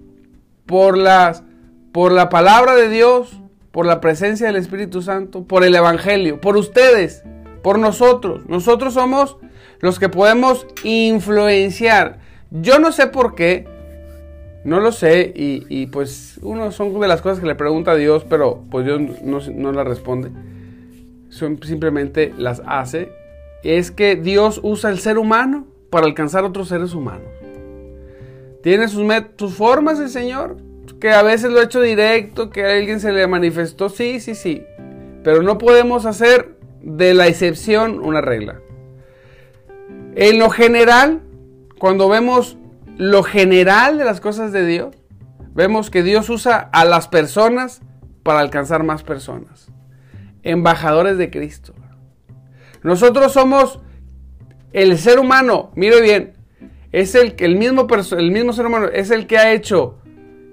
por, 0.66 0.98
las, 0.98 1.44
por 1.92 2.10
la 2.12 2.28
palabra 2.28 2.74
de 2.74 2.88
Dios, 2.88 3.40
por 3.70 3.86
la 3.86 4.00
presencia 4.00 4.48
del 4.48 4.56
Espíritu 4.56 5.02
Santo, 5.02 5.44
por 5.44 5.64
el 5.64 5.74
Evangelio, 5.74 6.40
por 6.40 6.56
ustedes, 6.56 7.22
por 7.62 7.78
nosotros. 7.78 8.42
Nosotros 8.48 8.94
somos 8.94 9.36
los 9.80 9.98
que 9.98 10.08
podemos 10.08 10.66
influenciar. 10.82 12.18
Yo 12.50 12.80
no 12.80 12.90
sé 12.90 13.06
por 13.06 13.34
qué, 13.36 13.66
no 14.64 14.80
lo 14.80 14.90
sé, 14.92 15.32
y, 15.34 15.86
pues 15.86 16.38
uno 16.42 16.72
son 16.72 16.98
de 17.00 17.08
las 17.08 17.22
cosas 17.22 17.38
que 17.38 17.46
le 17.46 17.54
pregunta 17.54 17.92
a 17.92 17.96
Dios, 17.96 18.26
pero 18.28 18.64
pues 18.70 18.84
Dios 18.84 19.00
no, 19.22 19.38
no 19.54 19.72
la 19.72 19.84
responde. 19.84 20.30
simplemente 21.30 22.34
las 22.36 22.62
hace. 22.66 23.12
Es 23.62 23.92
que 23.92 24.16
Dios 24.16 24.58
usa 24.62 24.90
el 24.90 24.98
ser 24.98 25.18
humano 25.18 25.71
para 25.92 26.06
alcanzar 26.06 26.42
otros 26.44 26.68
seres 26.68 26.94
humanos. 26.94 27.28
Tiene 28.62 28.88
sus, 28.88 29.06
sus 29.36 29.54
formas 29.54 30.00
el 30.00 30.08
Señor, 30.08 30.56
que 30.98 31.10
a 31.10 31.22
veces 31.22 31.52
lo 31.52 31.60
ha 31.60 31.64
hecho 31.64 31.82
directo, 31.82 32.48
que 32.48 32.64
a 32.64 32.70
alguien 32.78 32.98
se 32.98 33.12
le 33.12 33.26
manifestó, 33.26 33.90
sí, 33.90 34.18
sí, 34.18 34.34
sí. 34.34 34.64
Pero 35.22 35.42
no 35.42 35.58
podemos 35.58 36.06
hacer 36.06 36.56
de 36.80 37.12
la 37.12 37.26
excepción 37.26 38.00
una 38.00 38.22
regla. 38.22 38.58
En 40.14 40.38
lo 40.38 40.48
general, 40.48 41.20
cuando 41.78 42.08
vemos 42.08 42.56
lo 42.96 43.22
general 43.22 43.98
de 43.98 44.06
las 44.06 44.22
cosas 44.22 44.50
de 44.50 44.64
Dios, 44.64 44.96
vemos 45.54 45.90
que 45.90 46.02
Dios 46.02 46.30
usa 46.30 46.70
a 46.72 46.86
las 46.86 47.06
personas 47.06 47.82
para 48.22 48.40
alcanzar 48.40 48.82
más 48.82 49.02
personas. 49.02 49.70
Embajadores 50.42 51.18
de 51.18 51.30
Cristo. 51.30 51.74
Nosotros 52.82 53.34
somos 53.34 53.80
el 54.72 54.98
ser 54.98 55.18
humano, 55.18 55.70
mire 55.74 56.00
bien, 56.00 56.32
es 56.92 57.14
el, 57.14 57.34
el, 57.38 57.56
mismo, 57.56 57.86
el 58.16 58.30
mismo 58.30 58.52
ser 58.52 58.66
humano, 58.66 58.88
es 58.88 59.10
el 59.10 59.26
que 59.26 59.38
ha 59.38 59.52
hecho 59.52 59.98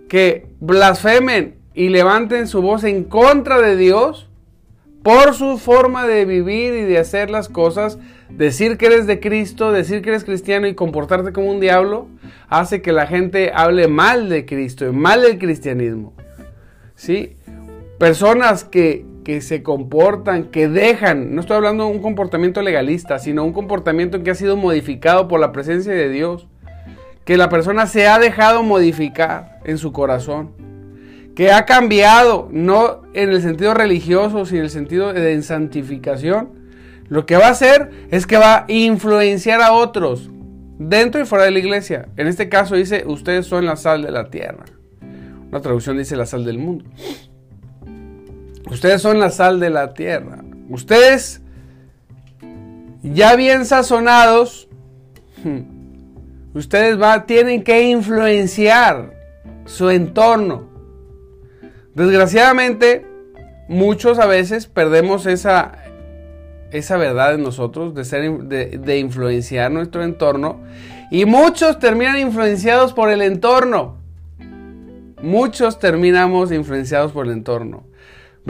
que 0.07 0.47
blasfemen 0.59 1.55
y 1.73 1.89
levanten 1.89 2.47
su 2.47 2.61
voz 2.61 2.83
en 2.83 3.03
contra 3.03 3.61
de 3.61 3.75
Dios 3.75 4.29
por 5.03 5.33
su 5.33 5.57
forma 5.57 6.07
de 6.07 6.25
vivir 6.25 6.73
y 6.73 6.81
de 6.81 6.97
hacer 6.97 7.29
las 7.29 7.47
cosas 7.49 7.99
Decir 8.29 8.77
que 8.77 8.85
eres 8.85 9.07
de 9.07 9.19
Cristo, 9.19 9.71
decir 9.71 10.01
que 10.03 10.09
eres 10.09 10.23
cristiano 10.23 10.67
y 10.67 10.75
comportarte 10.75 11.33
como 11.33 11.49
un 11.49 11.59
diablo 11.59 12.07
hace 12.47 12.81
que 12.81 12.91
la 12.91 13.07
gente 13.07 13.51
hable 13.53 13.87
mal 13.87 14.29
de 14.29 14.45
Cristo 14.45 14.87
y 14.87 14.91
mal 14.91 15.23
del 15.23 15.39
cristianismo. 15.39 16.13
¿Sí? 16.95 17.37
Personas 17.97 18.63
que, 18.63 19.05
que 19.29 19.41
se 19.41 19.61
comportan, 19.61 20.45
que 20.45 20.67
dejan, 20.67 21.35
no 21.35 21.41
estoy 21.41 21.57
hablando 21.57 21.85
de 21.85 21.91
un 21.91 22.01
comportamiento 22.01 22.63
legalista, 22.63 23.19
sino 23.19 23.45
un 23.45 23.53
comportamiento 23.53 24.23
que 24.23 24.31
ha 24.31 24.35
sido 24.35 24.57
modificado 24.57 25.27
por 25.27 25.39
la 25.39 25.51
presencia 25.51 25.93
de 25.93 26.09
Dios. 26.09 26.47
Que 27.25 27.37
la 27.37 27.47
persona 27.47 27.85
se 27.85 28.07
ha 28.07 28.17
dejado 28.17 28.63
modificar 28.63 29.59
en 29.65 29.77
su 29.77 29.91
corazón. 29.91 30.49
Que 31.35 31.51
ha 31.51 31.67
cambiado, 31.67 32.49
no 32.51 33.03
en 33.13 33.29
el 33.29 33.43
sentido 33.43 33.75
religioso, 33.75 34.47
sino 34.47 34.61
en 34.61 34.65
el 34.65 34.71
sentido 34.71 35.13
de 35.13 35.39
santificación 35.43 36.49
lo 37.07 37.27
que 37.27 37.37
va 37.37 37.49
a 37.49 37.51
hacer 37.51 37.91
es 38.09 38.25
que 38.25 38.37
va 38.37 38.55
a 38.55 38.65
influenciar 38.67 39.61
a 39.61 39.73
otros 39.73 40.31
dentro 40.79 41.21
y 41.21 41.25
fuera 41.25 41.45
de 41.45 41.51
la 41.51 41.59
iglesia. 41.59 42.09
En 42.17 42.25
este 42.25 42.49
caso 42.49 42.73
dice, 42.73 43.03
ustedes 43.05 43.45
son 43.45 43.67
la 43.67 43.75
sal 43.75 44.01
de 44.01 44.09
la 44.09 44.31
tierra. 44.31 44.65
Una 45.49 45.61
traducción 45.61 45.99
dice 45.99 46.15
la 46.15 46.25
sal 46.25 46.45
del 46.45 46.57
mundo. 46.57 46.85
Ustedes 48.69 49.01
son 49.01 49.19
la 49.19 49.31
sal 49.31 49.59
de 49.59 49.69
la 49.69 49.93
tierra. 49.93 50.43
Ustedes 50.69 51.41
ya 53.01 53.35
bien 53.35 53.65
sazonados, 53.65 54.67
ustedes 56.53 57.01
va, 57.01 57.25
tienen 57.25 57.63
que 57.63 57.83
influenciar 57.89 59.13
su 59.65 59.89
entorno. 59.89 60.69
Desgraciadamente, 61.95 63.05
muchos 63.67 64.19
a 64.19 64.25
veces 64.25 64.67
perdemos 64.67 65.25
esa, 65.25 65.71
esa 66.71 66.97
verdad 66.97 67.35
en 67.35 67.43
nosotros, 67.43 67.95
de, 67.95 68.05
ser, 68.05 68.31
de, 68.43 68.99
influenciar 68.99 69.71
nuestro 69.71 70.03
entorno. 70.03 70.61
Y 71.11 71.25
muchos 71.25 71.79
terminan 71.79 72.19
influenciados 72.19 72.93
por 72.93 73.09
el 73.09 73.21
entorno. 73.21 73.97
Muchos 75.21 75.79
terminamos 75.79 76.51
influenciados 76.51 77.11
por 77.11 77.25
el 77.25 77.33
entorno. 77.33 77.83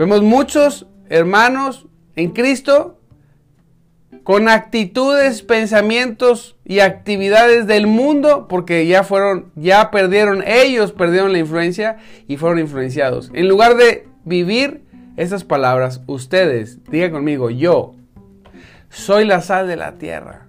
Vemos 0.00 0.22
muchos 0.22 0.86
hermanos 1.10 1.86
en 2.16 2.30
Cristo 2.30 2.98
con 4.22 4.48
actitudes, 4.48 5.42
pensamientos 5.42 6.56
y 6.64 6.80
actividades 6.80 7.66
del 7.66 7.86
mundo 7.86 8.48
porque 8.48 8.86
ya 8.86 9.04
fueron, 9.04 9.52
ya 9.56 9.90
perdieron, 9.90 10.42
ellos 10.46 10.92
perdieron 10.92 11.34
la 11.34 11.40
influencia 11.40 11.98
y 12.26 12.38
fueron 12.38 12.60
influenciados. 12.60 13.30
En 13.34 13.46
lugar 13.46 13.76
de 13.76 14.08
vivir 14.24 14.86
esas 15.18 15.44
palabras, 15.44 16.00
ustedes, 16.06 16.82
digan 16.90 17.12
conmigo, 17.12 17.50
yo 17.50 17.94
soy 18.88 19.26
la 19.26 19.42
sal 19.42 19.68
de 19.68 19.76
la 19.76 19.98
tierra. 19.98 20.46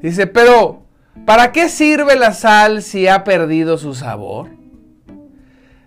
Dice, 0.00 0.26
pero 0.26 0.84
¿para 1.26 1.52
qué 1.52 1.68
sirve 1.68 2.16
la 2.16 2.32
sal 2.32 2.80
si 2.80 3.06
ha 3.06 3.22
perdido 3.22 3.76
su 3.76 3.94
sabor? 3.94 4.48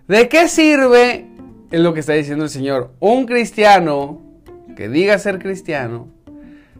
¿De 0.08 0.29
qué 0.29 0.48
sirve, 0.48 1.26
es 1.71 1.79
lo 1.79 1.93
que 1.93 2.00
está 2.00 2.13
diciendo 2.13 2.45
el 2.45 2.50
Señor, 2.50 2.91
un 3.00 3.25
cristiano 3.25 4.21
que 4.75 4.89
diga 4.89 5.17
ser 5.19 5.39
cristiano, 5.39 6.07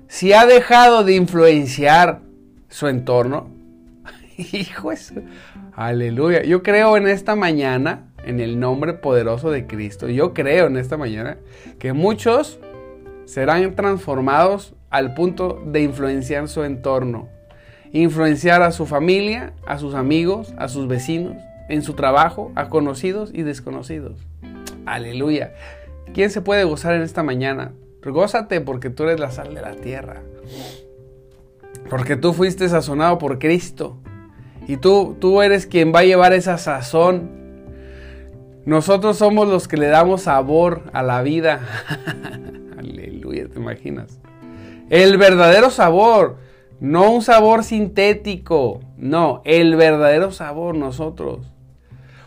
si 0.08 0.34
ha 0.34 0.46
dejado 0.46 1.04
de 1.04 1.16
influenciar 1.16 2.22
su 2.70 2.88
entorno? 2.88 3.50
Hijo, 4.38 4.92
aleluya. 5.74 6.44
Yo 6.44 6.64
creo 6.64 6.96
en 6.96 7.08
esta 7.08 7.36
mañana, 7.36 8.06
en 8.24 8.40
el 8.40 8.60
nombre 8.60 8.94
poderoso 8.94 9.52
de 9.52 9.68
Cristo, 9.68 10.08
yo 10.08 10.34
creo 10.34 10.68
en 10.68 10.78
esta 10.78 10.96
mañana 10.96 11.38
que 11.80 11.94
muchos 11.94 12.60
serán 13.26 13.76
transformados 13.76 14.74
al 14.90 15.14
punto 15.14 15.62
de 15.66 15.82
influenciar 15.82 16.48
su 16.48 16.64
entorno, 16.64 17.28
influenciar 17.92 18.62
a 18.62 18.72
su 18.72 18.86
familia, 18.86 19.54
a 19.66 19.78
sus 19.80 19.96
amigos, 19.96 20.54
a 20.58 20.70
sus 20.70 20.88
vecinos, 20.88 21.36
en 21.68 21.82
su 21.82 21.94
trabajo, 21.94 22.54
a 22.56 22.70
conocidos 22.70 23.32
y 23.34 23.44
desconocidos. 23.44 24.26
Aleluya. 24.88 25.54
¿Quién 26.14 26.32
se 26.32 26.42
puede 26.42 26.64
gozar 26.64 26.96
en 26.96 27.02
esta 27.02 27.22
mañana? 27.22 27.74
Gózate 28.04 28.62
porque 28.62 28.90
tú 28.90 29.04
eres 29.04 29.20
la 29.20 29.32
sal 29.32 29.54
de 29.54 29.62
la 29.62 29.76
tierra. 29.76 30.22
Porque 31.90 32.16
tú 32.16 32.34
fuiste 32.34 32.70
sazonado 32.70 33.18
por 33.18 33.38
Cristo. 33.38 33.98
Y 34.66 34.78
tú, 34.78 35.18
tú 35.20 35.42
eres 35.42 35.68
quien 35.68 35.94
va 35.94 36.00
a 36.00 36.06
llevar 36.06 36.32
esa 36.32 36.58
sazón. 36.58 37.30
Nosotros 38.66 39.18
somos 39.18 39.48
los 39.48 39.68
que 39.68 39.78
le 39.78 39.88
damos 39.88 40.24
sabor 40.24 40.84
a 40.94 41.04
la 41.04 41.22
vida. 41.22 41.62
Aleluya, 42.78 43.48
¿te 43.50 43.60
imaginas? 43.60 44.20
El 44.90 45.18
verdadero 45.18 45.70
sabor, 45.70 46.38
no 46.80 47.12
un 47.12 47.22
sabor 47.22 47.66
sintético, 47.66 48.80
no, 48.98 49.42
el 49.44 49.76
verdadero 49.76 50.32
sabor 50.32 50.76
nosotros. 50.76 51.57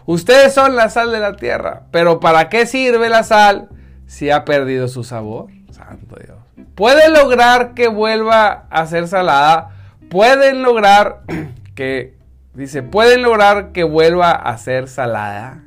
Ustedes 0.06 0.52
son 0.52 0.76
la 0.76 0.88
sal 0.88 1.12
de 1.12 1.20
la 1.20 1.36
tierra. 1.36 1.82
Pero 1.90 2.20
¿para 2.20 2.48
qué 2.48 2.66
sirve 2.66 3.08
la 3.08 3.22
sal 3.22 3.68
si 4.06 4.30
ha 4.30 4.44
perdido 4.44 4.88
su 4.88 5.04
sabor? 5.04 5.48
Santo 5.70 6.16
Dios. 6.16 6.38
Puede 6.74 7.10
lograr 7.10 7.74
que 7.74 7.88
vuelva 7.88 8.66
a 8.70 8.86
ser 8.86 9.08
salada. 9.08 9.70
Pueden 10.08 10.62
lograr 10.62 11.22
que, 11.74 12.16
dice, 12.54 12.82
pueden 12.82 13.22
lograr 13.22 13.72
que 13.72 13.84
vuelva 13.84 14.32
a 14.32 14.56
ser 14.58 14.88
salada. 14.88 15.62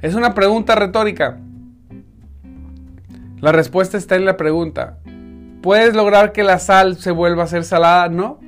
Es 0.00 0.14
una 0.14 0.34
pregunta 0.34 0.74
retórica. 0.74 1.38
La 3.40 3.52
respuesta 3.52 3.96
está 3.96 4.16
en 4.16 4.24
la 4.24 4.36
pregunta. 4.36 4.98
¿Puedes 5.62 5.94
lograr 5.94 6.32
que 6.32 6.42
la 6.42 6.58
sal 6.58 6.96
se 6.96 7.12
vuelva 7.12 7.44
a 7.44 7.46
ser 7.46 7.64
salada? 7.64 8.08
No. 8.08 8.40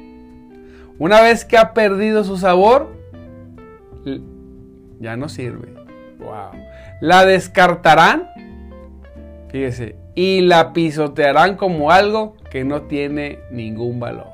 Una 0.99 1.21
vez 1.21 1.45
que 1.45 1.57
ha 1.57 1.75
perdido 1.75 2.25
su 2.25 2.39
sabor, 2.39 2.93
ya 5.01 5.17
no 5.17 5.29
sirve. 5.29 5.73
Wow. 6.19 6.53
La 7.01 7.25
descartarán, 7.25 8.29
fíjese, 9.51 9.97
y 10.15 10.43
la 10.43 10.73
pisotearán 10.73 11.57
como 11.57 11.91
algo 11.91 12.37
que 12.51 12.65
no 12.65 12.83
tiene 12.83 13.41
ningún 13.51 14.01
valor. 14.01 14.29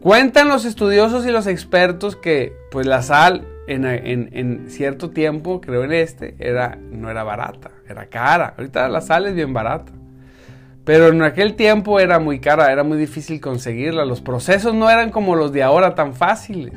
Cuentan 0.00 0.48
los 0.48 0.64
estudiosos 0.64 1.26
y 1.26 1.30
los 1.30 1.46
expertos 1.46 2.14
que 2.14 2.52
pues 2.70 2.86
la 2.86 3.02
sal 3.02 3.46
en, 3.66 4.66
cierto 4.68 5.10
tiempo, 5.10 5.60
creo 5.60 5.84
en 5.84 5.92
este, 5.92 6.34
era, 6.38 6.78
no 6.90 7.10
era 7.10 7.24
barata, 7.24 7.70
era 7.88 8.06
cara. 8.06 8.54
Ahorita 8.56 8.88
la 8.88 9.00
sal 9.00 9.26
es 9.26 9.34
bien 9.34 9.52
barata. 9.52 9.92
Pero 10.84 11.08
en 11.08 11.20
aquel 11.22 11.54
tiempo 11.54 12.00
era 12.00 12.18
muy 12.18 12.40
cara, 12.40 12.72
era 12.72 12.82
muy 12.82 12.96
difícil 12.96 13.40
conseguirla. 13.40 14.04
Los 14.06 14.20
procesos 14.20 14.74
no 14.74 14.88
eran 14.88 15.10
como 15.10 15.36
los 15.36 15.52
de 15.52 15.62
ahora 15.62 15.94
tan 15.94 16.14
fáciles. 16.14 16.72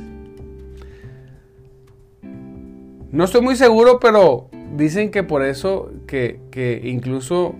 No 3.11 3.25
estoy 3.25 3.41
muy 3.41 3.57
seguro, 3.57 3.99
pero 3.99 4.49
dicen 4.75 5.11
que 5.11 5.23
por 5.23 5.43
eso 5.43 5.91
que, 6.07 6.39
que 6.49 6.81
incluso 6.85 7.55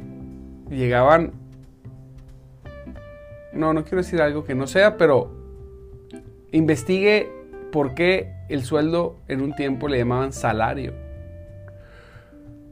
llegaban... 0.70 1.34
No, 3.52 3.74
no 3.74 3.84
quiero 3.84 3.98
decir 3.98 4.22
algo 4.22 4.46
que 4.46 4.56
no 4.56 4.66
sea, 4.66 4.96
pero 4.96 5.30
investigue 6.54 7.30
por 7.74 7.96
qué 7.96 8.32
el 8.48 8.64
sueldo 8.64 9.18
en 9.28 9.42
un 9.42 9.54
tiempo 9.54 9.90
le 9.90 9.98
llamaban 9.98 10.32
salario. 10.32 10.94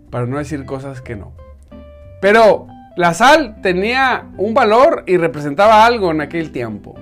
Para 0.09 0.25
no 0.25 0.37
decir 0.37 0.65
cosas 0.65 1.01
que 1.01 1.17
no. 1.17 1.33
Pero 2.21 2.67
la 2.95 3.13
sal 3.13 3.61
tenía 3.61 4.29
un 4.37 4.53
valor 4.53 5.03
y 5.05 5.17
representaba 5.17 5.85
algo 5.85 6.11
en 6.11 6.21
aquel 6.21 6.53
tiempo. 6.53 6.95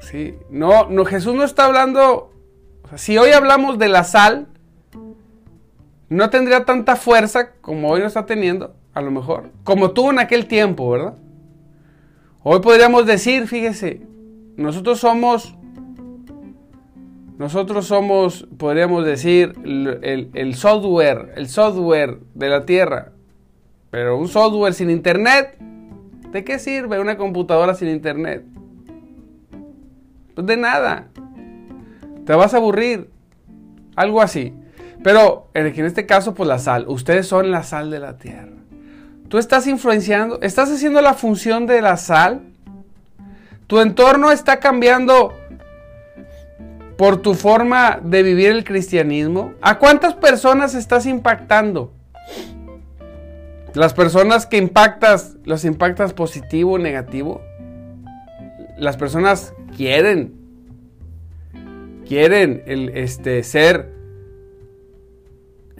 ¿sí? 0.00 0.38
No, 0.48 0.88
no, 0.88 1.04
Jesús 1.04 1.34
no 1.34 1.44
está 1.44 1.66
hablando. 1.66 2.32
si 2.96 3.18
hoy 3.18 3.32
hablamos 3.32 3.78
de 3.78 3.88
la 3.88 4.04
sal, 4.04 4.48
no 6.10 6.28
tendría 6.28 6.66
tanta 6.66 6.96
fuerza 6.96 7.52
como 7.62 7.88
hoy 7.88 8.00
lo 8.00 8.06
está 8.06 8.26
teniendo, 8.26 8.74
a 8.92 9.00
lo 9.00 9.10
mejor. 9.10 9.50
Como 9.64 9.92
tuvo 9.92 10.10
en 10.10 10.18
aquel 10.18 10.46
tiempo, 10.46 10.90
¿verdad? 10.90 11.14
Hoy 12.42 12.60
podríamos 12.60 13.06
decir, 13.06 13.46
fíjese, 13.46 14.02
nosotros 14.56 15.00
somos 15.00 15.56
nosotros 17.40 17.86
somos, 17.86 18.46
podríamos 18.58 19.06
decir, 19.06 19.54
el, 19.64 20.54
software, 20.56 21.32
el 21.36 21.48
software 21.48 22.18
de 22.34 22.48
la 22.50 22.66
Tierra. 22.66 23.12
Pero 23.90 24.18
un 24.18 24.28
software 24.28 24.74
sin 24.74 24.90
internet, 24.90 25.56
¿de 26.32 26.44
qué 26.44 26.58
sirve 26.58 27.00
una 27.00 27.16
computadora 27.16 27.72
sin 27.72 27.88
internet? 27.88 28.44
Pues 30.34 30.46
de 30.46 30.58
nada. 30.58 31.08
Te 32.26 32.34
vas 32.34 32.52
a 32.52 32.58
aburrir. 32.58 33.08
Algo 33.96 34.20
así. 34.20 34.52
Pero 35.02 35.48
en 35.54 35.66
este 35.86 36.06
caso, 36.06 36.34
pues 36.34 36.48
la 36.48 36.58
sal. 36.58 36.84
Ustedes 36.88 37.26
son 37.26 37.50
la 37.50 37.62
sal 37.62 37.90
de 37.90 38.00
la 38.00 38.18
tierra. 38.18 38.52
Tú 39.28 39.38
estás 39.38 39.66
influenciando, 39.66 40.40
estás 40.42 40.70
haciendo 40.70 41.00
la 41.00 41.14
función 41.14 41.66
de 41.66 41.80
la 41.80 41.96
sal. 41.96 42.42
Tu 43.66 43.80
entorno 43.80 44.32
está 44.32 44.58
cambiando 44.58 45.32
por 47.00 47.22
tu 47.22 47.32
forma 47.32 47.98
de 48.04 48.22
vivir 48.22 48.50
el 48.50 48.62
cristianismo? 48.62 49.54
¿A 49.62 49.78
cuántas 49.78 50.12
personas 50.12 50.74
estás 50.74 51.06
impactando? 51.06 51.94
Las 53.72 53.94
personas 53.94 54.44
que 54.44 54.58
impactas, 54.58 55.38
¿los 55.44 55.64
impactas 55.64 56.12
positivo 56.12 56.72
o 56.72 56.78
negativo? 56.78 57.40
Las 58.76 58.98
personas 58.98 59.54
quieren, 59.74 60.34
quieren 62.06 62.62
el, 62.66 62.90
este, 62.90 63.42
ser, 63.44 63.94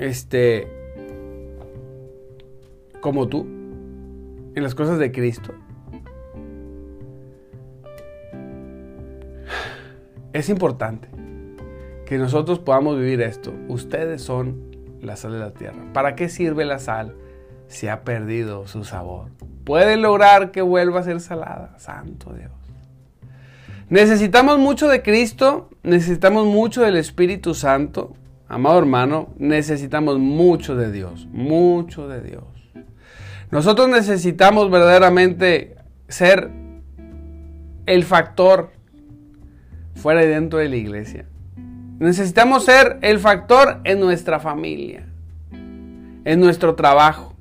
este, 0.01 0.67
como 3.01 3.29
tú, 3.29 3.43
en 4.55 4.63
las 4.63 4.75
cosas 4.75 4.99
de 4.99 5.13
Cristo. 5.13 5.53
Es 10.33 10.49
importante 10.49 11.09
que 12.07 12.17
nosotros 12.17 12.59
podamos 12.59 12.99
vivir 12.99 13.21
esto. 13.21 13.53
Ustedes 13.69 14.23
son 14.23 14.77
la 15.03 15.17
sal 15.17 15.33
de 15.33 15.39
la 15.39 15.53
tierra. 15.53 15.93
¿Para 15.93 16.17
qué 16.17 16.29
sirve 16.29 16.65
la 16.65 16.79
sal 16.79 17.15
si 17.69 17.89
ha 17.89 18.03
perdido 18.03 18.67
su 18.67 18.85
sabor? 18.85 19.29
Puede 19.65 19.97
lograr 19.97 20.51
que 20.51 20.63
vuelva 20.63 21.01
a 21.01 21.03
ser 21.05 21.21
salada. 21.21 21.79
Santo 21.79 22.33
Dios. 22.33 22.51
Necesitamos 23.91 24.59
mucho 24.59 24.89
de 24.89 25.03
Cristo, 25.03 25.69
necesitamos 25.83 26.47
mucho 26.47 26.83
del 26.83 26.97
Espíritu 26.97 27.55
Santo. 27.55 28.15
Amado 28.51 28.81
hermano, 28.81 29.29
necesitamos 29.39 30.19
mucho 30.19 30.75
de 30.75 30.91
Dios, 30.91 31.29
mucho 31.31 32.09
de 32.09 32.21
Dios. 32.21 32.43
Nosotros 33.53 33.89
necesitamos 33.89 34.73
verdaderamente 34.73 35.77
ser 36.09 36.51
el 37.87 38.03
factor 38.03 38.73
fuera 39.95 40.25
y 40.25 40.27
dentro 40.27 40.59
de 40.59 40.69
la 40.69 40.75
iglesia. 40.75 41.27
Necesitamos 42.01 42.65
ser 42.65 42.99
el 43.03 43.21
factor 43.21 43.83
en 43.85 44.01
nuestra 44.01 44.41
familia, 44.41 45.07
en 45.53 46.41
nuestro 46.41 46.75
trabajo. 46.75 47.37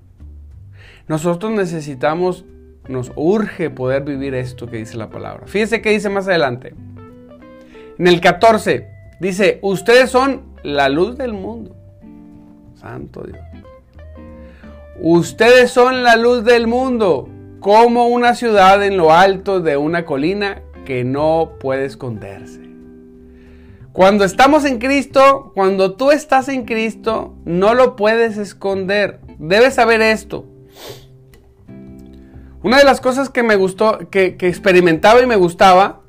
Nosotros 1.08 1.52
necesitamos, 1.52 2.46
nos 2.88 3.12
urge 3.16 3.72
poder 3.72 4.04
vivir 4.04 4.36
esto 4.36 4.70
que 4.70 4.78
dice 4.78 4.96
la 4.96 5.10
palabra. 5.10 5.48
Fíjese 5.48 5.82
que 5.82 5.90
dice 5.90 6.10
más 6.10 6.28
adelante. 6.28 6.76
En 7.98 8.06
el 8.06 8.22
14 8.22 8.88
dice, 9.20 9.58
ustedes 9.64 10.12
son 10.12 10.49
la 10.64 10.90
luz 10.90 11.18
del 11.18 11.34
mundo. 11.34 11.76
Santo 12.76 13.24
Dios. 13.24 13.40
Ustedes 15.02 15.72
son 15.72 16.04
la 16.04 16.16
luz 16.16 16.44
del 16.44 16.68
mundo, 16.68 17.30
como 17.60 18.08
una 18.08 18.36
ciudad 18.36 18.84
en 18.84 18.98
lo 18.98 19.14
alto 19.14 19.62
de 19.62 19.78
una 19.78 20.06
colina 20.06 20.62
que 20.86 21.04
no 21.04 21.52
puede 21.60 21.86
esconderse. 21.86 22.60
Cuando 23.94 24.24
estamos 24.24 24.66
en 24.66 24.80
Cristo, 24.80 25.52
cuando 25.54 25.96
tú 25.96 26.12
estás 26.12 26.48
en 26.48 26.66
Cristo, 26.66 27.36
no 27.46 27.74
lo 27.74 27.96
puedes 27.96 28.38
esconder. 28.38 29.20
Debes 29.38 29.76
saber 29.76 30.02
esto. 30.02 30.46
Una 32.64 32.78
de 32.78 32.86
las 32.86 33.02
cosas 33.02 33.30
que 33.30 33.44
me 33.44 33.56
gustó, 33.56 34.10
que, 34.10 34.38
experimentaba 34.40 35.22
y 35.22 35.26
me 35.26 35.36
gustaba, 35.36 36.02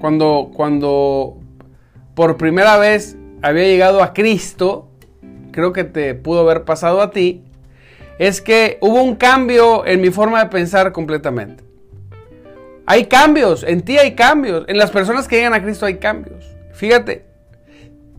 cuando, 0.00 0.50
cuando 0.54 1.38
por 2.14 2.36
primera 2.36 2.78
vez 2.78 3.17
había 3.42 3.64
llegado 3.64 4.02
a 4.02 4.12
Cristo, 4.12 4.88
creo 5.52 5.72
que 5.72 5.84
te 5.84 6.14
pudo 6.14 6.40
haber 6.40 6.64
pasado 6.64 7.00
a 7.00 7.10
ti, 7.10 7.44
es 8.18 8.40
que 8.40 8.78
hubo 8.80 9.02
un 9.02 9.16
cambio 9.16 9.86
en 9.86 10.00
mi 10.00 10.10
forma 10.10 10.42
de 10.42 10.50
pensar 10.50 10.92
completamente. 10.92 11.64
Hay 12.86 13.06
cambios, 13.06 13.64
en 13.64 13.82
ti 13.82 13.98
hay 13.98 14.14
cambios, 14.14 14.64
en 14.66 14.78
las 14.78 14.90
personas 14.90 15.28
que 15.28 15.36
llegan 15.36 15.54
a 15.54 15.62
Cristo 15.62 15.86
hay 15.86 15.98
cambios. 15.98 16.56
Fíjate, 16.72 17.26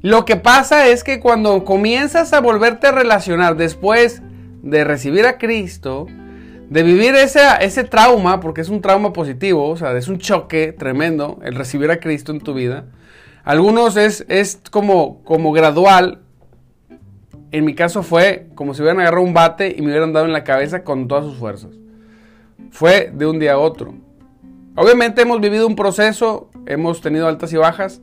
lo 0.01 0.25
que 0.25 0.35
pasa 0.35 0.87
es 0.87 1.03
que 1.03 1.19
cuando 1.19 1.65
comienzas 1.65 2.31
a 2.33 2.39
volverte 2.39 2.87
a 2.87 2.91
relacionar 2.91 3.57
después 3.57 4.21
de 4.61 4.83
recibir 4.83 5.25
a 5.25 5.37
Cristo, 5.37 6.07
de 6.69 6.83
vivir 6.83 7.15
ese, 7.15 7.41
ese 7.61 7.83
trauma, 7.83 8.39
porque 8.39 8.61
es 8.61 8.69
un 8.69 8.79
trauma 8.79 9.11
positivo, 9.11 9.67
o 9.67 9.75
sea, 9.75 9.97
es 9.97 10.07
un 10.07 10.19
choque 10.19 10.71
tremendo 10.71 11.39
el 11.43 11.55
recibir 11.55 11.89
a 11.89 11.99
Cristo 11.99 12.31
en 12.31 12.39
tu 12.39 12.53
vida. 12.53 12.85
Algunos 13.43 13.97
es, 13.97 14.25
es 14.29 14.61
como, 14.69 15.23
como 15.23 15.51
gradual. 15.51 16.21
En 17.51 17.65
mi 17.65 17.73
caso 17.73 18.03
fue 18.03 18.47
como 18.55 18.73
si 18.73 18.81
hubieran 18.81 18.99
agarrado 18.99 19.23
un 19.23 19.33
bate 19.33 19.73
y 19.75 19.81
me 19.81 19.87
hubieran 19.87 20.13
dado 20.13 20.25
en 20.25 20.33
la 20.33 20.43
cabeza 20.43 20.83
con 20.83 21.07
todas 21.07 21.25
sus 21.25 21.37
fuerzas. 21.37 21.71
Fue 22.71 23.11
de 23.13 23.25
un 23.25 23.39
día 23.39 23.53
a 23.53 23.57
otro. 23.57 23.95
Obviamente 24.75 25.23
hemos 25.23 25.41
vivido 25.41 25.67
un 25.67 25.75
proceso, 25.75 26.49
hemos 26.65 27.01
tenido 27.01 27.27
altas 27.27 27.51
y 27.53 27.57
bajas, 27.57 28.01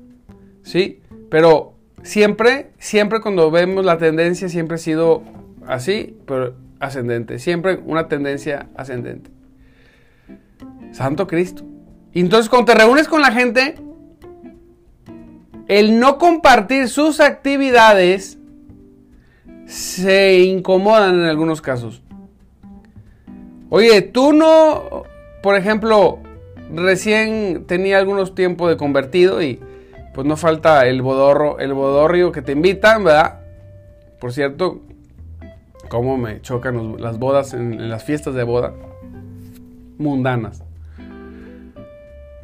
¿sí? 0.62 1.00
Pero 1.30 1.74
siempre, 2.02 2.72
siempre 2.78 3.20
cuando 3.20 3.50
vemos 3.50 3.84
la 3.84 3.98
tendencia, 3.98 4.48
siempre 4.48 4.74
ha 4.74 4.78
sido 4.78 5.22
así, 5.66 6.18
pero 6.26 6.54
ascendente. 6.80 7.38
Siempre 7.38 7.80
una 7.84 8.08
tendencia 8.08 8.68
ascendente. 8.76 9.30
Santo 10.92 11.26
Cristo. 11.26 11.64
Entonces 12.12 12.48
cuando 12.48 12.72
te 12.72 12.78
reúnes 12.78 13.08
con 13.08 13.20
la 13.20 13.32
gente, 13.32 13.76
el 15.68 15.98
no 15.98 16.18
compartir 16.18 16.88
sus 16.88 17.20
actividades 17.20 18.38
se 19.66 20.38
incomodan 20.40 21.16
en 21.16 21.24
algunos 21.24 21.60
casos. 21.60 22.02
Oye, 23.68 24.00
tú 24.02 24.32
no, 24.32 25.04
por 25.42 25.56
ejemplo, 25.56 26.20
recién 26.72 27.64
tenía 27.66 27.98
algunos 27.98 28.34
tiempos 28.34 28.68
de 28.68 28.76
convertido 28.76 29.42
y 29.42 29.60
pues 30.14 30.26
no 30.26 30.36
falta 30.36 30.86
el 30.86 31.02
bodorro, 31.02 31.58
el 31.58 31.74
bodorrio 31.74 32.32
que 32.32 32.42
te 32.42 32.52
invitan, 32.52 33.04
¿verdad? 33.04 33.40
Por 34.20 34.32
cierto, 34.32 34.80
cómo 35.88 36.16
me 36.16 36.40
chocan 36.40 37.00
las 37.00 37.18
bodas 37.18 37.54
en, 37.54 37.90
las 37.90 38.04
fiestas 38.04 38.34
de 38.34 38.44
boda 38.44 38.72
mundanas. 39.98 40.62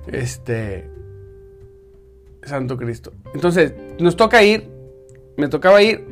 Este 0.06 0.91
Santo 2.44 2.76
Cristo. 2.76 3.12
Entonces, 3.34 3.74
nos 3.98 4.16
toca 4.16 4.42
ir, 4.42 4.70
me 5.36 5.48
tocaba 5.48 5.82
ir 5.82 6.06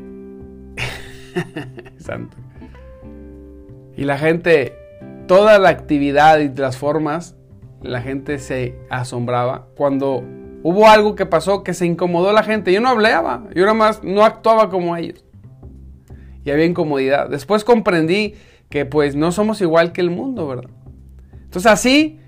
Santo. 1.98 2.36
Y 3.96 4.04
la 4.04 4.18
gente 4.18 4.74
toda 5.26 5.58
la 5.58 5.68
actividad 5.68 6.38
y 6.38 6.48
las 6.48 6.76
formas 6.76 7.36
la 7.82 8.02
gente 8.02 8.38
se 8.38 8.78
asombraba 8.90 9.66
cuando 9.76 10.22
hubo 10.62 10.88
algo 10.88 11.14
que 11.14 11.26
pasó 11.26 11.62
que 11.62 11.74
se 11.74 11.86
incomodó 11.86 12.32
la 12.32 12.42
gente. 12.42 12.72
Yo 12.72 12.80
no 12.80 12.88
hablaba, 12.88 13.44
yo 13.54 13.62
nada 13.62 13.74
más 13.74 14.04
no 14.04 14.24
actuaba 14.24 14.68
como 14.68 14.96
ellos. 14.96 15.24
Y 16.44 16.50
había 16.50 16.66
incomodidad. 16.66 17.28
Después 17.28 17.64
comprendí 17.64 18.34
que 18.68 18.86
pues 18.86 19.16
no 19.16 19.32
somos 19.32 19.60
igual 19.60 19.92
que 19.92 20.00
el 20.00 20.10
mundo, 20.10 20.46
¿verdad? 20.46 20.70
Entonces 21.32 21.70
así 21.70 22.20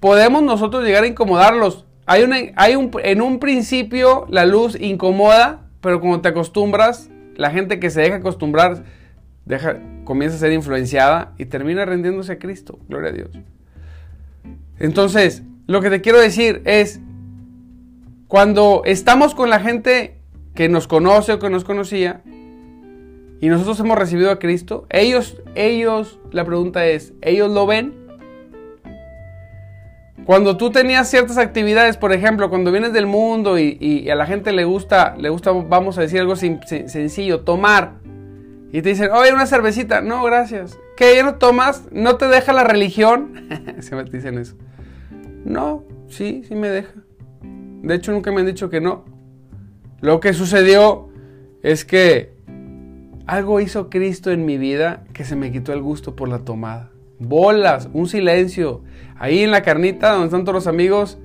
podemos 0.00 0.42
nosotros 0.42 0.84
llegar 0.84 1.04
a 1.04 1.08
incomodarlos. 1.08 1.86
Hay, 2.12 2.52
hay 2.56 2.74
un, 2.74 2.90
en 3.04 3.22
un 3.22 3.38
principio 3.38 4.26
la 4.30 4.44
luz 4.44 4.76
incomoda, 4.80 5.68
pero 5.80 6.00
cuando 6.00 6.20
te 6.20 6.28
acostumbras, 6.28 7.08
la 7.36 7.52
gente 7.52 7.78
que 7.78 7.88
se 7.88 8.00
deja 8.00 8.16
acostumbrar 8.16 8.82
comienza 10.02 10.34
a 10.34 10.40
ser 10.40 10.50
influenciada 10.50 11.34
y 11.38 11.44
termina 11.44 11.84
rendiéndose 11.84 12.32
a 12.32 12.38
Cristo. 12.40 12.80
Gloria 12.88 13.10
a 13.10 13.12
Dios. 13.12 13.30
Entonces, 14.80 15.44
lo 15.68 15.80
que 15.80 15.88
te 15.88 16.00
quiero 16.00 16.18
decir 16.18 16.62
es, 16.64 16.98
cuando 18.26 18.82
estamos 18.86 19.32
con 19.32 19.48
la 19.48 19.60
gente 19.60 20.18
que 20.56 20.68
nos 20.68 20.88
conoce 20.88 21.34
o 21.34 21.38
que 21.38 21.48
nos 21.48 21.62
conocía, 21.62 22.22
y 23.40 23.48
nosotros 23.48 23.78
hemos 23.78 23.96
recibido 23.96 24.32
a 24.32 24.40
Cristo, 24.40 24.84
ellos, 24.90 25.40
ellos, 25.54 26.18
la 26.32 26.44
pregunta 26.44 26.86
es, 26.86 27.12
¿ellos 27.22 27.52
lo 27.52 27.66
ven? 27.66 27.99
Cuando 30.30 30.56
tú 30.56 30.70
tenías 30.70 31.10
ciertas 31.10 31.38
actividades, 31.38 31.96
por 31.96 32.12
ejemplo, 32.12 32.50
cuando 32.50 32.70
vienes 32.70 32.92
del 32.92 33.08
mundo 33.08 33.58
y, 33.58 34.08
a 34.08 34.14
la 34.14 34.26
gente 34.26 34.52
le 34.52 34.62
gusta, 34.62 35.16
le 35.18 35.28
gusta, 35.28 35.50
vamos 35.50 35.98
a 35.98 36.02
decir 36.02 36.20
algo 36.20 36.36
sencillo, 36.36 37.40
tomar, 37.40 37.94
y 38.70 38.80
te 38.80 38.90
dicen, 38.90 39.10
oye, 39.10 39.32
una 39.32 39.46
cervecita, 39.46 40.02
no, 40.02 40.22
gracias, 40.22 40.78
¿qué 40.96 41.16
ya 41.16 41.24
no 41.24 41.34
tomas? 41.34 41.88
¿No 41.90 42.16
te 42.16 42.28
deja 42.28 42.52
la 42.52 42.62
religión? 42.62 43.48
Se 43.80 43.96
me 43.96 44.04
dicen 44.04 44.38
eso. 44.38 44.54
No, 45.44 45.82
sí, 46.06 46.44
sí 46.46 46.54
me 46.54 46.68
deja. 46.68 46.94
De 47.82 47.96
hecho, 47.96 48.12
nunca 48.12 48.30
me 48.30 48.38
han 48.38 48.46
dicho 48.46 48.70
que 48.70 48.80
no. 48.80 49.04
Lo 50.00 50.20
que 50.20 50.32
sucedió 50.32 51.08
es 51.64 51.84
que 51.84 52.36
algo 53.26 53.58
hizo 53.58 53.90
Cristo 53.90 54.30
en 54.30 54.44
mi 54.44 54.58
vida 54.58 55.02
que 55.12 55.24
se 55.24 55.34
me 55.34 55.50
quitó 55.50 55.72
el 55.72 55.82
gusto 55.82 56.14
por 56.14 56.28
la 56.28 56.44
tomada. 56.44 56.89
Bolas, 57.20 57.88
un 57.92 58.08
silencio. 58.08 58.82
Ahí 59.16 59.40
en 59.40 59.50
la 59.50 59.62
carnita 59.62 60.10
donde 60.12 60.26
están 60.26 60.44
todos 60.44 60.54
los 60.54 60.66
amigos, 60.66 61.18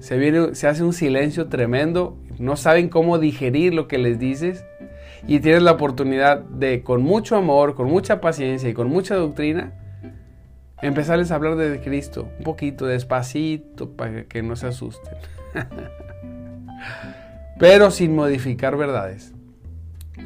se, 0.00 0.16
viene, 0.16 0.54
se 0.54 0.66
hace 0.66 0.82
un 0.82 0.94
silencio 0.94 1.48
tremendo. 1.48 2.16
No 2.38 2.56
saben 2.56 2.88
cómo 2.88 3.18
digerir 3.18 3.74
lo 3.74 3.86
que 3.86 3.98
les 3.98 4.18
dices. 4.18 4.64
Y 5.28 5.40
tienes 5.40 5.62
la 5.62 5.72
oportunidad 5.72 6.40
de, 6.40 6.82
con 6.82 7.02
mucho 7.02 7.36
amor, 7.36 7.74
con 7.74 7.86
mucha 7.86 8.20
paciencia 8.20 8.68
y 8.68 8.74
con 8.74 8.88
mucha 8.88 9.14
doctrina, 9.14 9.74
empezarles 10.80 11.30
a 11.30 11.36
hablar 11.36 11.54
de 11.56 11.80
Cristo, 11.80 12.28
un 12.38 12.44
poquito, 12.44 12.86
despacito, 12.86 13.90
para 13.90 14.24
que 14.24 14.42
no 14.42 14.56
se 14.56 14.66
asusten. 14.66 15.14
pero 17.58 17.92
sin 17.92 18.16
modificar 18.16 18.76
verdades, 18.76 19.32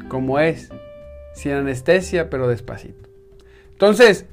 como 0.07 0.39
es, 0.39 0.69
sin 1.33 1.51
anestesia, 1.51 2.31
pero 2.31 2.47
despacito. 2.47 3.07
Entonces, 3.73 4.25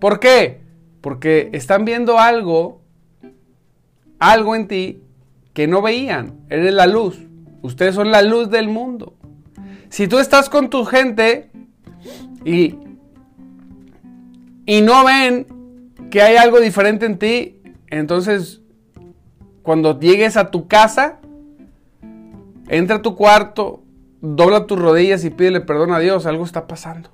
¿por 0.00 0.20
qué? 0.20 0.60
Porque 1.00 1.50
están 1.52 1.84
viendo 1.84 2.18
algo, 2.18 2.82
algo 4.18 4.56
en 4.56 4.68
ti 4.68 5.02
que 5.52 5.66
no 5.66 5.82
veían. 5.82 6.40
Eres 6.50 6.74
la 6.74 6.86
luz. 6.86 7.18
Ustedes 7.62 7.94
son 7.94 8.10
la 8.10 8.22
luz 8.22 8.50
del 8.50 8.68
mundo. 8.68 9.14
Si 9.88 10.08
tú 10.08 10.18
estás 10.18 10.48
con 10.48 10.68
tu 10.68 10.84
gente 10.84 11.50
y, 12.44 12.76
y 14.66 14.82
no 14.82 15.04
ven 15.04 15.46
que 16.10 16.22
hay 16.22 16.36
algo 16.36 16.60
diferente 16.60 17.06
en 17.06 17.18
ti, 17.18 17.60
entonces 17.88 18.60
cuando 19.62 19.98
llegues 19.98 20.36
a 20.36 20.50
tu 20.50 20.68
casa, 20.68 21.18
entra 22.68 22.96
a 22.96 23.02
tu 23.02 23.16
cuarto, 23.16 23.82
dobla 24.20 24.66
tus 24.66 24.78
rodillas 24.78 25.24
y 25.24 25.30
pídele 25.30 25.60
perdón 25.60 25.92
a 25.92 25.98
Dios, 25.98 26.26
algo 26.26 26.44
está 26.44 26.66
pasando. 26.66 27.10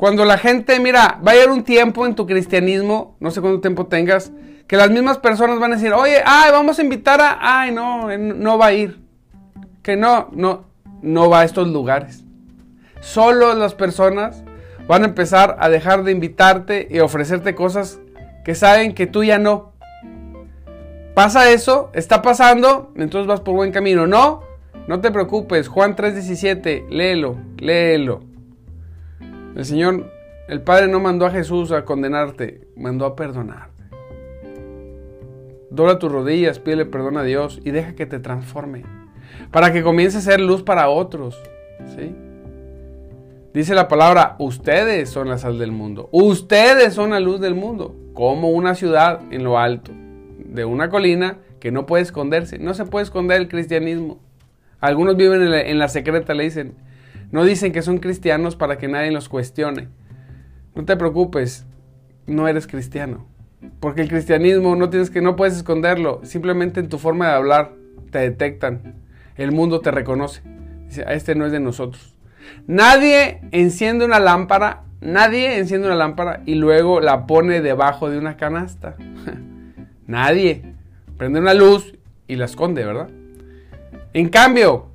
Cuando 0.00 0.24
la 0.24 0.38
gente, 0.38 0.80
mira, 0.80 1.20
va 1.22 1.32
a 1.32 1.34
haber 1.34 1.50
un 1.50 1.62
tiempo 1.62 2.06
en 2.06 2.14
tu 2.14 2.26
cristianismo, 2.26 3.18
no 3.20 3.30
sé 3.30 3.42
cuánto 3.42 3.60
tiempo 3.60 3.84
tengas, 3.84 4.32
que 4.66 4.78
las 4.78 4.88
mismas 4.88 5.18
personas 5.18 5.60
van 5.60 5.74
a 5.74 5.76
decir, 5.76 5.92
oye, 5.92 6.22
ay, 6.24 6.50
vamos 6.52 6.78
a 6.78 6.82
invitar 6.82 7.20
a, 7.20 7.36
ay, 7.38 7.70
no, 7.70 8.08
no 8.16 8.56
va 8.56 8.68
a 8.68 8.72
ir. 8.72 8.98
Que 9.82 9.98
no, 9.98 10.30
no, 10.32 10.64
no 11.02 11.28
va 11.28 11.40
a 11.40 11.44
estos 11.44 11.68
lugares. 11.68 12.24
Solo 13.00 13.52
las 13.52 13.74
personas 13.74 14.42
van 14.88 15.02
a 15.02 15.08
empezar 15.08 15.58
a 15.60 15.68
dejar 15.68 16.02
de 16.02 16.12
invitarte 16.12 16.88
y 16.90 17.00
ofrecerte 17.00 17.54
cosas 17.54 18.00
que 18.42 18.54
saben 18.54 18.94
que 18.94 19.06
tú 19.06 19.22
ya 19.22 19.38
no. 19.38 19.74
Pasa 21.12 21.50
eso, 21.50 21.90
está 21.92 22.22
pasando, 22.22 22.90
entonces 22.96 23.26
vas 23.26 23.42
por 23.42 23.54
buen 23.54 23.70
camino. 23.70 24.06
No, 24.06 24.44
no 24.86 25.02
te 25.02 25.10
preocupes. 25.10 25.68
Juan 25.68 25.94
3:17, 25.94 26.88
léelo, 26.88 27.36
léelo. 27.58 28.29
El 29.56 29.64
Señor, 29.64 30.12
el 30.48 30.62
Padre 30.62 30.88
no 30.88 31.00
mandó 31.00 31.26
a 31.26 31.30
Jesús 31.30 31.72
a 31.72 31.84
condenarte, 31.84 32.68
mandó 32.76 33.04
a 33.06 33.16
perdonarte. 33.16 33.84
Dobla 35.70 35.98
tus 35.98 36.10
rodillas, 36.10 36.58
pídele 36.58 36.84
perdón 36.86 37.16
a 37.16 37.22
Dios 37.22 37.60
y 37.64 37.70
deja 37.70 37.94
que 37.94 38.06
te 38.06 38.18
transforme. 38.18 38.84
Para 39.50 39.72
que 39.72 39.82
comience 39.82 40.18
a 40.18 40.20
ser 40.20 40.40
luz 40.40 40.62
para 40.62 40.88
otros. 40.88 41.40
¿Sí? 41.96 42.14
Dice 43.54 43.74
la 43.74 43.88
palabra, 43.88 44.36
ustedes 44.38 45.10
son 45.10 45.28
la 45.28 45.38
sal 45.38 45.58
del 45.58 45.72
mundo. 45.72 46.08
Ustedes 46.12 46.94
son 46.94 47.10
la 47.10 47.20
luz 47.20 47.40
del 47.40 47.54
mundo. 47.54 47.96
Como 48.14 48.50
una 48.50 48.74
ciudad 48.74 49.20
en 49.30 49.44
lo 49.44 49.58
alto 49.58 49.92
de 50.38 50.64
una 50.64 50.90
colina 50.90 51.38
que 51.58 51.70
no 51.70 51.86
puede 51.86 52.02
esconderse. 52.02 52.58
No 52.58 52.74
se 52.74 52.84
puede 52.84 53.04
esconder 53.04 53.40
el 53.40 53.48
cristianismo. 53.48 54.18
Algunos 54.80 55.16
viven 55.16 55.42
en 55.42 55.78
la, 55.78 55.88
secreta, 55.88 56.34
le 56.34 56.44
dicen. 56.44 56.74
No 57.32 57.44
dicen 57.44 57.72
que 57.72 57.82
son 57.82 57.98
cristianos 57.98 58.56
para 58.56 58.78
que 58.78 58.88
nadie 58.88 59.10
los 59.10 59.28
cuestione. 59.28 59.88
No 60.74 60.84
te 60.84 60.96
preocupes, 60.96 61.66
no 62.26 62.48
eres 62.48 62.66
cristiano. 62.66 63.26
Porque 63.78 64.02
el 64.02 64.08
cristianismo 64.08 64.74
no 64.76 64.90
tienes 64.90 65.10
que 65.10 65.20
no 65.20 65.36
puedes 65.36 65.56
esconderlo, 65.56 66.20
simplemente 66.24 66.80
en 66.80 66.88
tu 66.88 66.98
forma 66.98 67.28
de 67.28 67.34
hablar 67.34 67.72
te 68.10 68.18
detectan. 68.18 68.94
El 69.36 69.52
mundo 69.52 69.80
te 69.80 69.90
reconoce. 69.90 70.42
Dice, 70.86 71.04
este 71.08 71.34
no 71.34 71.46
es 71.46 71.52
de 71.52 71.60
nosotros. 71.60 72.14
Nadie 72.66 73.40
enciende 73.52 74.04
una 74.04 74.18
lámpara, 74.18 74.82
nadie 75.00 75.58
enciende 75.58 75.86
una 75.86 75.96
lámpara 75.96 76.42
y 76.46 76.54
luego 76.56 77.00
la 77.00 77.26
pone 77.26 77.60
debajo 77.60 78.10
de 78.10 78.18
una 78.18 78.36
canasta. 78.36 78.96
nadie. 80.06 80.74
Prende 81.16 81.38
una 81.38 81.54
luz 81.54 81.94
y 82.26 82.36
la 82.36 82.46
esconde, 82.46 82.84
¿verdad? 82.84 83.10
En 84.14 84.30
cambio, 84.30 84.88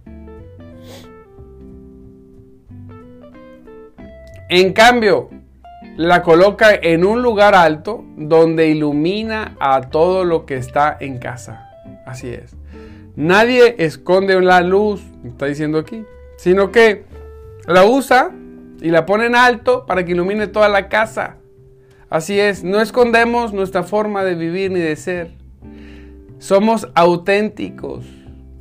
en 4.50 4.74
cambio, 4.74 5.30
la 5.98 6.22
coloca 6.22 6.74
en 6.74 7.06
un 7.06 7.22
lugar 7.22 7.56
alto 7.56 8.04
donde 8.18 8.68
ilumina 8.68 9.56
a 9.60 9.82
todo 9.82 10.26
lo 10.26 10.46
que 10.46 10.56
está 10.56 10.96
en 11.00 11.18
casa. 11.20 11.70
Así 12.06 12.30
es. 12.30 12.56
Nadie 13.16 13.76
esconde 13.80 14.40
la 14.42 14.62
luz, 14.62 15.02
está 15.26 15.46
diciendo 15.46 15.80
aquí, 15.80 16.04
sino 16.38 16.72
que 16.72 17.06
la 17.66 17.86
usa 17.86 18.32
y 18.82 18.90
la 18.90 19.06
pone 19.06 19.26
en 19.26 19.36
alto 19.36 19.86
para 19.86 20.04
que 20.04 20.12
ilumine 20.12 20.48
toda 20.48 20.70
la 20.70 20.90
casa. 20.90 21.38
Así 22.10 22.40
es, 22.40 22.64
no 22.64 22.82
escondemos 22.82 23.54
nuestra 23.54 23.84
forma 23.84 24.24
de 24.24 24.36
vivir 24.36 24.72
ni 24.72 24.80
de 24.80 24.96
ser. 24.96 25.32
Somos 26.40 26.90
auténticos. 26.94 28.06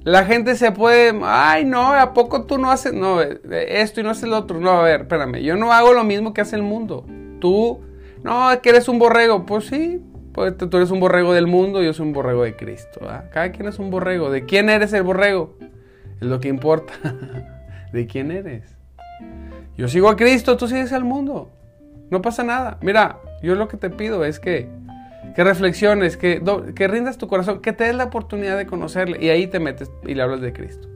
La 0.05 0.27
gente 0.27 0.55
se 0.55 0.71
puede, 0.71 1.19
ay 1.25 1.64
no, 1.64 1.95
¿a 1.95 2.12
poco 2.12 2.45
tú 2.45 2.59
no 2.59 2.71
haces 2.71 2.93
no, 2.93 3.23
esto 3.23 4.01
y 4.01 4.03
no 4.03 4.11
haces 4.11 4.29
lo 4.29 4.37
otro? 4.37 4.61
No, 4.61 4.71
a 4.71 4.83
ver, 4.83 5.03
espérame, 5.03 5.40
yo 5.40 5.57
no 5.57 5.73
hago 5.73 5.95
lo 5.95 6.05
mismo 6.05 6.35
que 6.35 6.43
hace 6.43 6.57
el 6.57 6.62
mundo. 6.62 7.07
Tú, 7.40 7.81
no, 8.23 8.51
que 8.62 8.69
eres 8.69 8.88
un 8.88 8.99
borrego. 8.99 9.47
Pues 9.47 9.67
sí, 9.67 10.03
Pues 10.33 10.57
tú 10.59 10.77
eres 10.77 10.90
un 10.90 11.01
borrego 11.01 11.33
del 11.33 11.47
mundo, 11.47 11.83
yo 11.83 11.95
soy 11.95 12.07
un 12.07 12.12
borrego 12.12 12.43
de 12.43 12.55
Cristo. 12.55 13.01
Cada 13.33 13.51
quien 13.53 13.67
es 13.67 13.79
un 13.79 13.90
borrego. 13.90 14.31
¿De 14.31 14.45
quién 14.45 14.69
eres 14.69 14.93
el 14.93 15.05
borrego? 15.05 15.57
Es 16.21 16.27
lo 16.27 16.38
que 16.38 16.49
importa. 16.49 16.93
¿De 17.93 18.07
quién 18.07 18.31
eres? 18.31 18.77
Yo 19.77 19.88
sigo 19.88 20.09
a 20.09 20.17
Cristo, 20.17 20.57
tú 20.57 20.69
sigues 20.69 20.93
al 20.93 21.05
mundo. 21.05 21.51
No 22.11 22.21
pasa 22.21 22.45
nada. 22.45 22.79
Mira, 22.83 23.21
yo 23.43 23.55
lo 23.55 23.69
que 23.69 23.77
te 23.77 23.90
pido 23.90 24.25
es 24.25 24.38
que, 24.38 24.69
que 25.34 25.44
reflexiones, 25.44 26.16
que, 26.16 26.42
que 26.74 26.88
rindas 26.88 27.18
tu 27.18 27.28
corazón, 27.28 27.60
que 27.60 27.72
te 27.72 27.84
des 27.84 27.94
la 27.94 28.04
oportunidad 28.04 28.56
de 28.56 28.66
conocerle 28.66 29.18
y 29.24 29.30
ahí 29.30 29.46
te 29.46 29.60
metes 29.60 29.90
y 30.06 30.14
le 30.14 30.22
hablas 30.22 30.40
de 30.40 30.52
Cristo. 30.52 30.88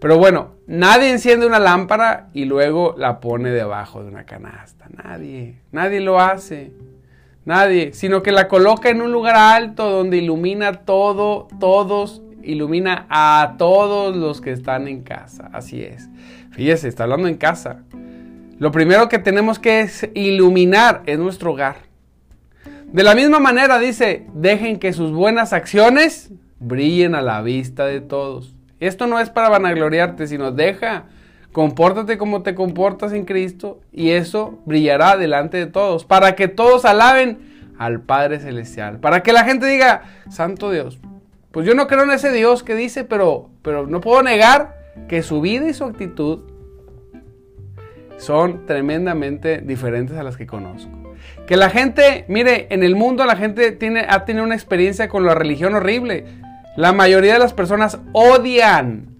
Pero 0.00 0.18
bueno, 0.18 0.56
nadie 0.66 1.10
enciende 1.10 1.46
una 1.46 1.60
lámpara 1.60 2.28
y 2.32 2.44
luego 2.44 2.94
la 2.98 3.20
pone 3.20 3.50
debajo 3.50 4.02
de 4.02 4.08
una 4.08 4.24
canasta. 4.24 4.86
Nadie, 4.90 5.60
nadie 5.70 6.00
lo 6.00 6.18
hace. 6.18 6.72
Nadie, 7.44 7.92
sino 7.92 8.22
que 8.22 8.32
la 8.32 8.48
coloca 8.48 8.88
en 8.88 9.02
un 9.02 9.12
lugar 9.12 9.36
alto 9.36 9.90
donde 9.90 10.16
ilumina 10.16 10.72
todo, 10.84 11.48
todos, 11.60 12.22
ilumina 12.42 13.06
a 13.10 13.54
todos 13.58 14.16
los 14.16 14.40
que 14.40 14.52
están 14.52 14.88
en 14.88 15.02
casa. 15.02 15.50
Así 15.52 15.82
es. 15.82 16.08
Fíjese, 16.50 16.88
está 16.88 17.04
hablando 17.04 17.28
en 17.28 17.36
casa. 17.36 17.82
Lo 18.58 18.70
primero 18.70 19.08
que 19.08 19.18
tenemos 19.18 19.58
que 19.58 19.88
iluminar 20.14 21.02
es 21.06 21.18
nuestro 21.18 21.52
hogar. 21.52 21.91
De 22.92 23.02
la 23.02 23.14
misma 23.14 23.40
manera 23.40 23.78
dice, 23.78 24.26
dejen 24.34 24.78
que 24.78 24.92
sus 24.92 25.12
buenas 25.12 25.52
acciones 25.52 26.30
brillen 26.60 27.14
a 27.14 27.22
la 27.22 27.42
vista 27.42 27.86
de 27.86 28.00
todos. 28.00 28.54
Esto 28.80 29.06
no 29.06 29.18
es 29.18 29.30
para 29.30 29.48
vanagloriarte, 29.48 30.26
sino 30.26 30.52
deja 30.52 31.06
Compórtate 31.52 32.16
como 32.16 32.42
te 32.42 32.54
comportas 32.54 33.12
en 33.12 33.26
Cristo 33.26 33.80
y 33.92 34.10
eso 34.10 34.58
brillará 34.64 35.18
delante 35.18 35.58
de 35.58 35.66
todos, 35.66 36.06
para 36.06 36.34
que 36.34 36.48
todos 36.48 36.86
alaben 36.86 37.74
al 37.78 38.00
Padre 38.00 38.40
Celestial, 38.40 38.98
para 39.00 39.22
que 39.22 39.34
la 39.34 39.44
gente 39.44 39.66
diga, 39.66 40.02
Santo 40.30 40.70
Dios, 40.70 40.98
pues 41.50 41.66
yo 41.66 41.74
no 41.74 41.88
creo 41.88 42.04
en 42.04 42.10
ese 42.10 42.32
Dios 42.32 42.62
que 42.62 42.74
dice, 42.74 43.04
pero, 43.04 43.50
pero 43.60 43.86
no 43.86 44.00
puedo 44.00 44.22
negar 44.22 44.78
que 45.08 45.22
su 45.22 45.42
vida 45.42 45.68
y 45.68 45.74
su 45.74 45.84
actitud 45.84 46.40
son 48.16 48.64
tremendamente 48.64 49.58
diferentes 49.58 50.16
a 50.16 50.22
las 50.22 50.38
que 50.38 50.46
conozco. 50.46 51.01
Que 51.46 51.56
la 51.56 51.70
gente, 51.70 52.24
mire, 52.28 52.68
en 52.70 52.82
el 52.82 52.94
mundo 52.94 53.26
la 53.26 53.36
gente 53.36 53.72
tiene, 53.72 54.06
ha 54.08 54.24
tenido 54.24 54.44
una 54.44 54.54
experiencia 54.54 55.08
con 55.08 55.26
la 55.26 55.34
religión 55.34 55.74
horrible. 55.74 56.24
La 56.76 56.92
mayoría 56.92 57.34
de 57.34 57.38
las 57.38 57.52
personas 57.52 57.98
odian, 58.12 59.16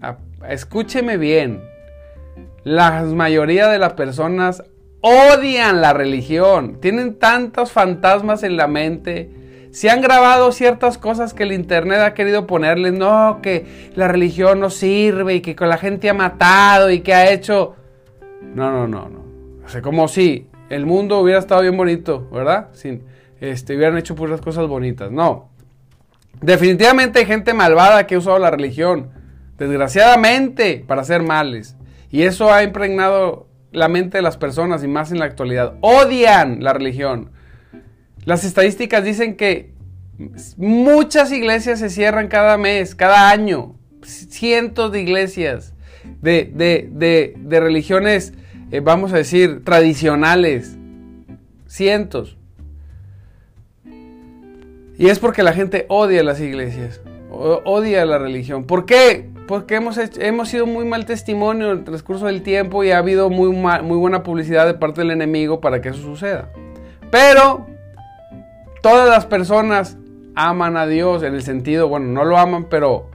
escúcheme 0.47 1.17
bien, 1.17 1.61
la 2.63 3.03
mayoría 3.03 3.67
de 3.67 3.77
las 3.77 3.93
personas 3.93 4.63
odian 5.01 5.81
la 5.81 5.93
religión, 5.93 6.79
tienen 6.79 7.19
tantos 7.19 7.71
fantasmas 7.71 8.43
en 8.43 8.55
la 8.55 8.67
mente. 8.67 9.29
Se 9.71 9.89
han 9.89 10.01
grabado 10.01 10.51
ciertas 10.51 10.97
cosas 10.97 11.33
que 11.33 11.43
el 11.43 11.51
internet 11.51 11.99
ha 11.99 12.13
querido 12.13 12.47
ponerles, 12.47 12.93
no, 12.93 13.39
que 13.41 13.91
la 13.95 14.07
religión 14.07 14.59
no 14.59 14.69
sirve 14.69 15.35
y 15.35 15.41
que 15.41 15.55
la 15.65 15.77
gente 15.77 16.09
ha 16.09 16.13
matado 16.13 16.89
y 16.89 17.01
que 17.01 17.13
ha 17.13 17.31
hecho... 17.31 17.75
No, 18.55 18.71
no, 18.71 18.87
no, 18.87 19.09
no. 19.09 19.23
O 19.65 19.81
como 19.81 20.07
si 20.07 20.47
el 20.73 20.85
mundo 20.85 21.19
hubiera 21.19 21.39
estado 21.39 21.61
bien 21.61 21.77
bonito, 21.77 22.27
¿verdad? 22.31 22.69
Sin, 22.73 23.03
este, 23.39 23.75
hubieran 23.75 23.97
hecho 23.97 24.15
puras 24.15 24.41
cosas 24.41 24.67
bonitas. 24.67 25.11
No. 25.11 25.49
Definitivamente 26.41 27.19
hay 27.19 27.25
gente 27.25 27.53
malvada 27.53 28.05
que 28.05 28.15
ha 28.15 28.17
usado 28.17 28.39
la 28.39 28.51
religión, 28.51 29.09
desgraciadamente, 29.57 30.83
para 30.85 31.01
hacer 31.01 31.23
males. 31.23 31.75
Y 32.09 32.23
eso 32.23 32.53
ha 32.53 32.63
impregnado 32.63 33.47
la 33.71 33.87
mente 33.87 34.17
de 34.17 34.21
las 34.21 34.37
personas 34.37 34.83
y 34.83 34.87
más 34.87 35.11
en 35.11 35.19
la 35.19 35.25
actualidad. 35.25 35.75
Odian 35.81 36.63
la 36.63 36.73
religión. 36.73 37.31
Las 38.25 38.43
estadísticas 38.43 39.03
dicen 39.03 39.35
que 39.35 39.73
muchas 40.57 41.31
iglesias 41.31 41.79
se 41.79 41.89
cierran 41.89 42.27
cada 42.27 42.57
mes, 42.57 42.95
cada 42.95 43.29
año. 43.29 43.75
Cientos 44.03 44.91
de 44.91 45.01
iglesias 45.01 45.73
de, 46.21 47.59
religiones, 47.59 48.33
eh, 48.73 48.79
vamos 48.81 49.13
a 49.13 49.17
decir, 49.17 49.63
tradicionales. 49.63 50.77
Cientos. 51.67 52.37
Y 54.97 55.07
es 55.07 55.19
porque 55.19 55.43
la 55.43 55.53
gente 55.53 55.85
odia 55.89 56.23
las 56.23 56.39
iglesias, 56.39 57.01
odia 57.31 58.05
la 58.05 58.19
religión. 58.19 58.65
¿Por 58.65 58.85
qué? 58.85 59.33
porque 59.47 59.75
hemos, 59.75 59.97
hemos 59.97 60.49
sido 60.49 60.65
muy 60.65 60.85
mal 60.85 61.05
testimonio 61.05 61.71
en 61.71 61.79
el 61.79 61.83
transcurso 61.83 62.27
del 62.27 62.41
tiempo 62.41 62.83
y 62.83 62.91
ha 62.91 62.97
habido 62.97 63.29
muy, 63.29 63.51
muy 63.51 63.97
buena 63.97 64.23
publicidad 64.23 64.65
de 64.65 64.73
parte 64.73 65.01
del 65.01 65.11
enemigo 65.11 65.59
para 65.59 65.81
que 65.81 65.89
eso 65.89 66.01
suceda. 66.01 66.49
Pero 67.11 67.67
todas 68.81 69.09
las 69.09 69.25
personas 69.25 69.97
aman 70.35 70.77
a 70.77 70.87
Dios 70.87 71.23
en 71.23 71.35
el 71.35 71.43
sentido, 71.43 71.87
bueno, 71.87 72.07
no 72.07 72.25
lo 72.25 72.37
aman, 72.37 72.67
pero 72.69 73.09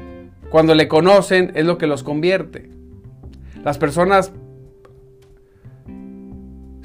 cuando 0.51 0.75
le 0.75 0.89
conocen 0.89 1.53
es 1.55 1.65
lo 1.65 1.79
que 1.79 1.87
los 1.87 2.03
convierte. 2.03 2.71
Las 3.65 3.79
personas 3.79 4.33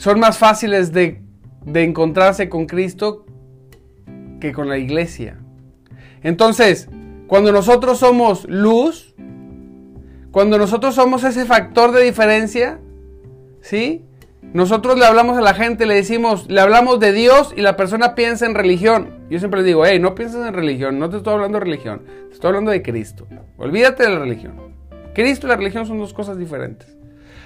son 0.04 0.20
más 0.20 0.38
fáciles 0.38 0.92
de, 0.92 1.22
de 1.66 1.84
encontrarse 1.84 2.50
con 2.50 2.66
Cristo 2.66 3.26
que 4.42 4.52
con 4.52 4.68
la 4.68 4.78
iglesia. 4.78 5.40
Entonces, 6.24 6.90
cuando 7.28 7.54
nosotros 7.54 8.00
somos 8.00 8.44
luz, 8.50 9.16
cuando 10.32 10.58
nosotros 10.58 10.96
somos 10.96 11.24
ese 11.24 11.46
factor 11.46 11.94
de 11.94 12.04
diferencia, 12.04 12.82
¿sí? 13.62 14.04
Nosotros 14.52 15.00
le 15.00 15.06
hablamos 15.06 15.38
a 15.38 15.42
la 15.42 15.54
gente, 15.54 15.86
le 15.86 15.96
decimos, 15.96 16.52
le 16.52 16.60
hablamos 16.60 17.00
de 17.00 17.14
Dios 17.14 17.54
y 17.56 17.62
la 17.62 17.78
persona 17.78 18.14
piensa 18.14 18.46
en 18.46 18.56
religión. 18.56 19.26
Yo 19.30 19.40
siempre 19.40 19.62
le 19.62 19.68
digo, 19.68 19.86
hey, 19.86 20.00
no 20.00 20.16
pienses 20.16 20.46
en 20.46 20.54
religión, 20.54 21.00
no 21.00 21.10
te 21.10 21.16
estoy 21.16 21.34
hablando 21.34 21.60
de 21.60 21.64
religión, 21.64 22.02
te 22.28 22.34
estoy 22.34 22.50
hablando 22.50 22.72
de 22.72 22.82
Cristo. 22.82 23.26
Olvídate 23.56 24.04
de 24.04 24.10
la 24.10 24.20
religión. 24.20 24.76
Cristo 25.14 25.48
y 25.48 25.50
la 25.50 25.56
religión 25.56 25.86
son 25.86 25.98
dos 25.98 26.14
cosas 26.14 26.38
diferentes. 26.38 26.94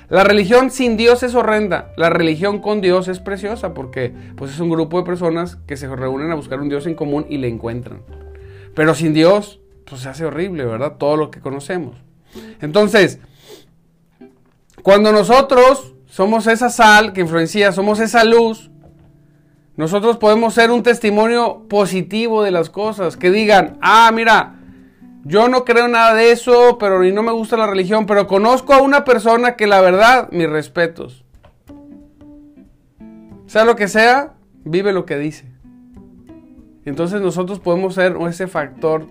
La 0.09 0.23
religión 0.23 0.71
sin 0.71 0.95
Dios 0.95 1.23
es 1.23 1.35
horrenda, 1.35 1.91
la 1.97 2.09
religión 2.09 2.59
con 2.59 2.79
Dios 2.79 3.07
es 3.07 3.19
preciosa 3.19 3.73
porque 3.73 4.13
pues 4.35 4.51
es 4.51 4.59
un 4.59 4.69
grupo 4.69 4.97
de 4.97 5.05
personas 5.05 5.57
que 5.67 5.75
se 5.75 5.93
reúnen 5.93 6.31
a 6.31 6.35
buscar 6.35 6.61
un 6.61 6.69
Dios 6.69 6.87
en 6.87 6.95
común 6.95 7.25
y 7.29 7.37
le 7.37 7.49
encuentran. 7.49 8.01
Pero 8.73 8.95
sin 8.95 9.13
Dios, 9.13 9.59
pues 9.85 10.01
se 10.01 10.09
hace 10.09 10.25
horrible, 10.25 10.65
¿verdad? 10.65 10.97
Todo 10.97 11.17
lo 11.17 11.31
que 11.31 11.41
conocemos. 11.41 11.97
Entonces, 12.61 13.19
cuando 14.81 15.11
nosotros 15.11 15.95
somos 16.05 16.47
esa 16.47 16.69
sal 16.69 17.11
que 17.11 17.21
influencia, 17.21 17.71
somos 17.71 17.99
esa 17.99 18.23
luz, 18.23 18.71
nosotros 19.75 20.17
podemos 20.17 20.53
ser 20.53 20.71
un 20.71 20.83
testimonio 20.83 21.65
positivo 21.69 22.43
de 22.43 22.51
las 22.51 22.69
cosas, 22.69 23.17
que 23.17 23.29
digan, 23.29 23.77
ah, 23.81 24.11
mira, 24.13 24.56
yo 25.27 25.49
no 25.49 25.65
creo 25.65 25.89
nada 25.89 26.13
de 26.13 26.31
eso, 26.31 26.77
pero 26.77 27.01
ni 27.01 27.11
no 27.11 27.21
me 27.21 27.33
gusta 27.33 27.57
la 27.57 27.67
religión, 27.67 28.05
pero 28.05 28.27
conozco 28.27 28.73
a 28.73 28.81
una 28.81 29.03
persona 29.03 29.57
que 29.57 29.67
la 29.67 29.81
verdad, 29.81 30.29
mis 30.31 30.49
respetos. 30.49 31.25
Sea 33.45 33.65
lo 33.65 33.75
que 33.75 33.89
sea, 33.89 34.35
vive 34.63 34.93
lo 34.93 35.05
que 35.05 35.17
dice. 35.17 35.51
Entonces 36.85 37.19
nosotros 37.19 37.59
podemos 37.59 37.95
ser 37.95 38.15
ese 38.29 38.47
factor 38.47 39.05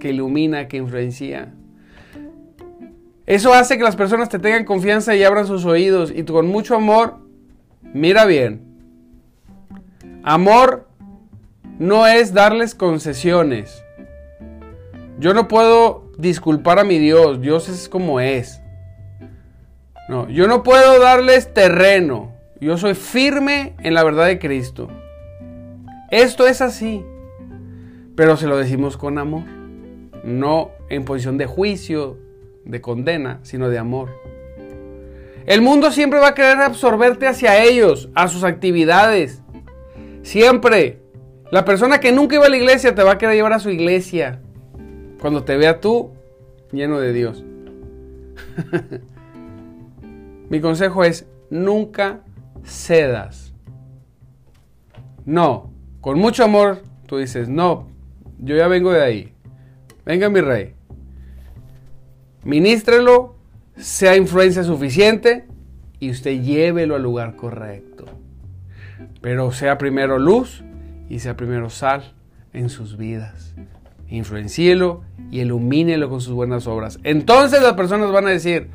que 0.00 0.08
ilumina, 0.08 0.68
que 0.68 0.78
influencia. 0.78 1.52
Eso 3.26 3.52
hace 3.52 3.76
que 3.76 3.84
las 3.84 3.96
personas 3.96 4.30
te 4.30 4.38
tengan 4.38 4.64
confianza 4.64 5.14
y 5.14 5.22
abran 5.22 5.46
sus 5.46 5.66
oídos 5.66 6.10
y 6.14 6.22
con 6.22 6.46
mucho 6.46 6.76
amor, 6.76 7.18
mira 7.82 8.24
bien. 8.24 8.62
Amor 10.22 10.88
no 11.78 12.06
es 12.06 12.32
darles 12.32 12.74
concesiones. 12.74 13.84
Yo 15.18 15.34
no 15.34 15.48
puedo 15.48 16.12
disculpar 16.16 16.78
a 16.78 16.84
mi 16.84 16.98
Dios, 16.98 17.40
Dios 17.40 17.68
es 17.68 17.88
como 17.88 18.20
es. 18.20 18.62
No, 20.08 20.28
yo 20.28 20.46
no 20.46 20.62
puedo 20.62 21.00
darles 21.00 21.52
terreno. 21.52 22.32
Yo 22.60 22.76
soy 22.78 22.94
firme 22.94 23.74
en 23.80 23.94
la 23.94 24.04
verdad 24.04 24.26
de 24.26 24.38
Cristo. 24.38 24.88
Esto 26.10 26.46
es 26.46 26.62
así. 26.62 27.04
Pero 28.16 28.36
se 28.36 28.46
lo 28.46 28.56
decimos 28.56 28.96
con 28.96 29.18
amor. 29.18 29.42
No 30.24 30.70
en 30.88 31.04
posición 31.04 31.36
de 31.36 31.46
juicio, 31.46 32.16
de 32.64 32.80
condena, 32.80 33.40
sino 33.42 33.68
de 33.68 33.78
amor. 33.78 34.10
El 35.46 35.62
mundo 35.62 35.90
siempre 35.90 36.20
va 36.20 36.28
a 36.28 36.34
querer 36.34 36.58
absorberte 36.58 37.26
hacia 37.26 37.62
ellos, 37.62 38.08
a 38.14 38.28
sus 38.28 38.44
actividades. 38.44 39.42
Siempre. 40.22 41.00
La 41.50 41.64
persona 41.64 42.00
que 42.00 42.12
nunca 42.12 42.36
iba 42.36 42.46
a 42.46 42.50
la 42.50 42.56
iglesia 42.56 42.94
te 42.94 43.02
va 43.02 43.12
a 43.12 43.18
querer 43.18 43.34
llevar 43.34 43.52
a 43.52 43.58
su 43.58 43.70
iglesia. 43.70 44.42
Cuando 45.20 45.44
te 45.44 45.56
vea 45.56 45.80
tú 45.80 46.10
lleno 46.72 47.00
de 47.00 47.12
Dios. 47.12 47.44
Mi 50.50 50.60
consejo 50.60 51.04
es, 51.04 51.26
nunca 51.50 52.20
cedas. 52.64 53.52
No, 55.24 55.72
con 56.00 56.18
mucho 56.18 56.44
amor 56.44 56.82
tú 57.06 57.18
dices, 57.18 57.48
no, 57.48 57.88
yo 58.38 58.56
ya 58.56 58.68
vengo 58.68 58.92
de 58.92 59.02
ahí. 59.02 59.32
Venga 60.04 60.30
mi 60.30 60.40
rey 60.40 60.78
ministrelo, 62.48 63.36
sea 63.76 64.16
influencia 64.16 64.64
suficiente 64.64 65.46
y 66.00 66.10
usted 66.10 66.42
llévelo 66.42 66.96
al 66.96 67.02
lugar 67.02 67.36
correcto. 67.36 68.06
Pero 69.20 69.52
sea 69.52 69.78
primero 69.78 70.18
luz 70.18 70.64
y 71.08 71.18
sea 71.18 71.36
primero 71.36 71.70
sal 71.70 72.14
en 72.52 72.70
sus 72.70 72.96
vidas. 72.96 73.54
Influencielo 74.08 75.02
y 75.30 75.40
ilumínelo 75.40 76.08
con 76.08 76.20
sus 76.20 76.34
buenas 76.34 76.66
obras. 76.66 76.98
Entonces 77.02 77.62
las 77.62 77.74
personas 77.74 78.10
van 78.10 78.26
a 78.26 78.30
decir, 78.30 78.68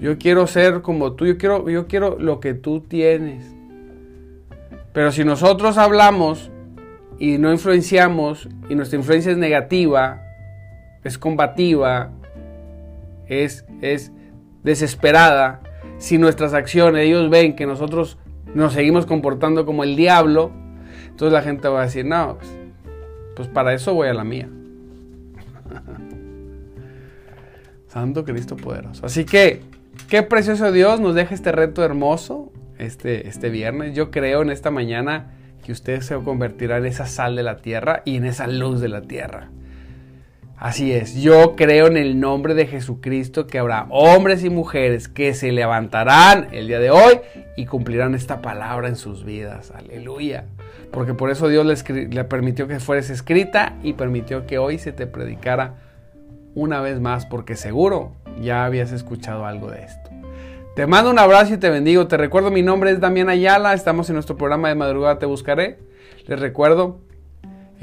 yo 0.00 0.18
quiero 0.18 0.46
ser 0.46 0.82
como 0.82 1.12
tú, 1.12 1.26
yo 1.26 1.38
quiero, 1.38 1.68
yo 1.68 1.86
quiero 1.86 2.18
lo 2.18 2.40
que 2.40 2.54
tú 2.54 2.80
tienes. 2.80 3.54
Pero 4.92 5.12
si 5.12 5.24
nosotros 5.24 5.78
hablamos 5.78 6.50
y 7.18 7.38
no 7.38 7.52
influenciamos 7.52 8.48
y 8.68 8.74
nuestra 8.74 8.98
influencia 8.98 9.32
es 9.32 9.38
negativa, 9.38 10.22
es 11.04 11.18
combativa, 11.18 12.10
es, 13.26 13.64
es 13.80 14.12
desesperada, 14.62 15.60
si 15.98 16.18
nuestras 16.18 16.52
acciones, 16.52 17.06
ellos 17.06 17.30
ven 17.30 17.54
que 17.54 17.66
nosotros 17.66 18.18
nos 18.54 18.72
seguimos 18.72 19.06
comportando 19.06 19.64
como 19.64 19.84
el 19.84 19.96
diablo, 19.96 20.50
entonces 21.06 21.32
la 21.32 21.42
gente 21.42 21.68
va 21.68 21.82
a 21.82 21.84
decir, 21.84 22.04
no, 22.04 22.38
pues, 22.38 22.50
pues 23.36 23.48
para 23.48 23.72
eso 23.72 23.94
voy 23.94 24.08
a 24.08 24.14
la 24.14 24.24
mía. 24.24 24.48
Santo 27.88 28.24
Cristo 28.24 28.56
poderoso. 28.56 29.04
Así 29.04 29.24
que, 29.24 29.60
qué 30.08 30.22
precioso 30.22 30.72
Dios 30.72 31.00
nos 31.00 31.14
deja 31.14 31.34
este 31.34 31.52
reto 31.52 31.84
hermoso 31.84 32.50
este, 32.78 33.28
este 33.28 33.50
viernes. 33.50 33.94
Yo 33.94 34.10
creo 34.10 34.42
en 34.42 34.50
esta 34.50 34.70
mañana 34.70 35.32
que 35.64 35.72
usted 35.72 36.00
se 36.00 36.16
convertirá 36.16 36.78
en 36.78 36.86
esa 36.86 37.06
sal 37.06 37.36
de 37.36 37.42
la 37.42 37.58
tierra 37.58 38.02
y 38.04 38.16
en 38.16 38.24
esa 38.24 38.46
luz 38.46 38.80
de 38.80 38.88
la 38.88 39.02
tierra. 39.02 39.50
Así 40.56 40.92
es, 40.92 41.16
yo 41.16 41.56
creo 41.56 41.88
en 41.88 41.96
el 41.96 42.20
nombre 42.20 42.54
de 42.54 42.66
Jesucristo 42.66 43.48
que 43.48 43.58
habrá 43.58 43.86
hombres 43.90 44.44
y 44.44 44.50
mujeres 44.50 45.08
que 45.08 45.34
se 45.34 45.50
levantarán 45.50 46.48
el 46.52 46.68
día 46.68 46.78
de 46.78 46.92
hoy 46.92 47.18
y 47.56 47.66
cumplirán 47.66 48.14
esta 48.14 48.40
palabra 48.40 48.88
en 48.88 48.94
sus 48.94 49.24
vidas. 49.24 49.72
Aleluya. 49.72 50.44
Porque 50.92 51.14
por 51.14 51.30
eso 51.30 51.48
Dios 51.48 51.66
le, 51.66 52.08
le 52.08 52.24
permitió 52.24 52.68
que 52.68 52.78
fuese 52.78 53.12
escrita 53.12 53.76
y 53.82 53.94
permitió 53.94 54.46
que 54.46 54.58
hoy 54.58 54.78
se 54.78 54.92
te 54.92 55.06
predicara 55.06 55.74
una 56.54 56.80
vez 56.80 57.00
más, 57.00 57.26
porque 57.26 57.56
seguro 57.56 58.12
ya 58.40 58.64
habías 58.64 58.92
escuchado 58.92 59.46
algo 59.46 59.70
de 59.70 59.84
esto. 59.84 60.10
Te 60.74 60.86
mando 60.86 61.10
un 61.10 61.18
abrazo 61.18 61.54
y 61.54 61.58
te 61.58 61.68
bendigo. 61.68 62.06
Te 62.06 62.16
recuerdo, 62.16 62.50
mi 62.50 62.62
nombre 62.62 62.90
es 62.90 63.00
Damián 63.00 63.28
Ayala. 63.28 63.74
Estamos 63.74 64.08
en 64.08 64.14
nuestro 64.14 64.36
programa 64.36 64.68
de 64.68 64.74
madrugada 64.74 65.18
Te 65.18 65.26
Buscaré. 65.26 65.78
Les 66.26 66.40
recuerdo 66.40 67.00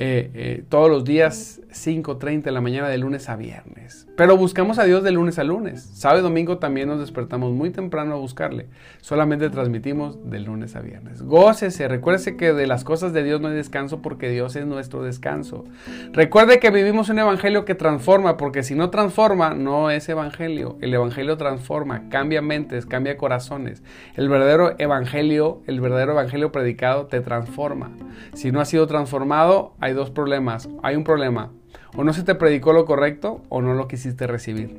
eh, 0.01 0.31
eh, 0.33 0.63
todos 0.69 0.89
los 0.89 1.03
días 1.03 1.59
5.30 1.71 2.43
de 2.43 2.51
la 2.51 2.61
mañana 2.61 2.87
de 2.87 2.97
lunes 2.97 3.27
a 3.27 3.35
viernes. 3.35 4.07
Pero 4.15 4.37
buscamos 4.37 4.79
a 4.79 4.85
Dios 4.85 5.03
de 5.03 5.11
lunes 5.11 5.39
a 5.39 5.43
lunes. 5.43 5.81
Sábado 5.93 6.21
y 6.21 6.23
domingo 6.23 6.57
también 6.57 6.87
nos 6.87 7.01
despertamos 7.01 7.51
muy 7.51 7.69
temprano 7.69 8.13
a 8.13 8.17
buscarle. 8.17 8.67
Solamente 9.01 9.49
transmitimos 9.49 10.29
de 10.29 10.39
lunes 10.39 10.77
a 10.77 10.81
viernes. 10.81 11.21
Gócese, 11.21 11.89
recuérdese 11.89 12.37
que 12.37 12.53
de 12.53 12.65
las 12.65 12.85
cosas 12.85 13.11
de 13.11 13.23
Dios 13.23 13.41
no 13.41 13.49
hay 13.49 13.55
descanso 13.55 14.01
porque 14.01 14.29
Dios 14.29 14.55
es 14.55 14.65
nuestro 14.65 15.03
descanso. 15.03 15.65
Recuerde 16.13 16.59
que 16.59 16.71
vivimos 16.71 17.09
un 17.09 17.19
evangelio 17.19 17.65
que 17.65 17.75
transforma 17.75 18.37
porque 18.37 18.63
si 18.63 18.75
no 18.75 18.89
transforma 18.91 19.53
no 19.53 19.91
es 19.91 20.07
evangelio. 20.07 20.77
El 20.79 20.93
evangelio 20.93 21.35
transforma, 21.35 22.07
cambia 22.07 22.41
mentes, 22.41 22.85
cambia 22.85 23.17
corazones. 23.17 23.83
El 24.15 24.29
verdadero 24.29 24.75
evangelio, 24.79 25.61
el 25.67 25.81
verdadero 25.81 26.13
evangelio 26.13 26.53
predicado 26.53 27.07
te 27.07 27.19
transforma. 27.19 27.91
Si 28.33 28.53
no 28.53 28.61
ha 28.61 28.65
sido 28.65 28.87
transformado, 28.87 29.73
hay 29.79 29.88
dos 29.93 30.09
problemas. 30.09 30.69
Hay 30.83 30.95
un 30.95 31.03
problema. 31.03 31.51
O 31.95 32.03
no 32.03 32.13
se 32.13 32.23
te 32.23 32.35
predicó 32.35 32.73
lo 32.73 32.85
correcto 32.85 33.41
o 33.49 33.61
no 33.61 33.73
lo 33.73 33.87
quisiste 33.87 34.27
recibir. 34.27 34.77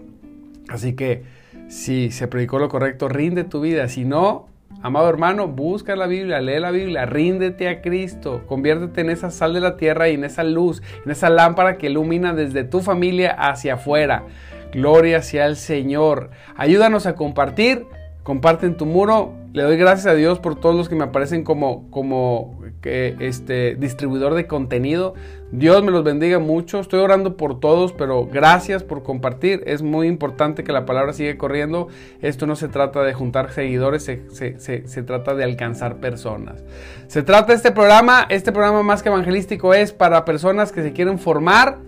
Así 0.68 0.94
que 0.94 1.24
si 1.68 2.10
se 2.10 2.28
predicó 2.28 2.58
lo 2.58 2.68
correcto, 2.68 3.08
rinde 3.08 3.44
tu 3.44 3.60
vida. 3.60 3.88
Si 3.88 4.04
no, 4.04 4.48
amado 4.82 5.08
hermano, 5.08 5.48
busca 5.48 5.96
la 5.96 6.06
Biblia, 6.06 6.40
lee 6.40 6.60
la 6.60 6.70
Biblia, 6.70 7.06
ríndete 7.06 7.68
a 7.68 7.80
Cristo, 7.80 8.42
conviértete 8.46 9.00
en 9.00 9.10
esa 9.10 9.30
sal 9.30 9.54
de 9.54 9.60
la 9.60 9.76
tierra 9.76 10.08
y 10.08 10.14
en 10.14 10.24
esa 10.24 10.44
luz, 10.44 10.82
en 11.04 11.10
esa 11.10 11.30
lámpara 11.30 11.78
que 11.78 11.88
ilumina 11.88 12.34
desde 12.34 12.64
tu 12.64 12.80
familia 12.80 13.32
hacia 13.32 13.74
afuera. 13.74 14.24
Gloria 14.72 15.22
sea 15.22 15.46
el 15.46 15.56
Señor. 15.56 16.30
Ayúdanos 16.56 17.06
a 17.06 17.14
compartir. 17.14 17.86
Comparte 18.30 18.64
en 18.64 18.76
tu 18.76 18.86
muro. 18.86 19.32
Le 19.52 19.64
doy 19.64 19.76
gracias 19.76 20.06
a 20.06 20.14
Dios 20.14 20.38
por 20.38 20.54
todos 20.54 20.76
los 20.76 20.88
que 20.88 20.94
me 20.94 21.02
aparecen 21.02 21.42
como, 21.42 21.90
como 21.90 22.60
este 22.84 23.74
distribuidor 23.74 24.34
de 24.34 24.46
contenido. 24.46 25.14
Dios 25.50 25.82
me 25.82 25.90
los 25.90 26.04
bendiga 26.04 26.38
mucho. 26.38 26.78
Estoy 26.78 27.00
orando 27.00 27.36
por 27.36 27.58
todos, 27.58 27.92
pero 27.92 28.26
gracias 28.26 28.84
por 28.84 29.02
compartir. 29.02 29.64
Es 29.66 29.82
muy 29.82 30.06
importante 30.06 30.62
que 30.62 30.70
la 30.70 30.86
palabra 30.86 31.12
siga 31.12 31.36
corriendo. 31.36 31.88
Esto 32.22 32.46
no 32.46 32.54
se 32.54 32.68
trata 32.68 33.02
de 33.02 33.14
juntar 33.14 33.50
seguidores, 33.50 34.04
se, 34.04 35.02
trata 35.02 35.34
de 35.34 35.42
alcanzar 35.42 35.96
personas. 35.96 36.62
Se 37.08 37.24
trata 37.24 37.48
de 37.48 37.54
este 37.54 37.72
programa, 37.72 38.28
este 38.28 38.52
programa 38.52 38.84
más 38.84 39.02
que 39.02 39.08
evangelístico 39.08 39.74
es 39.74 39.92
para 39.92 40.24
personas 40.24 40.70
que 40.70 40.84
se 40.84 40.92
quieren 40.92 41.18
formar 41.18 41.78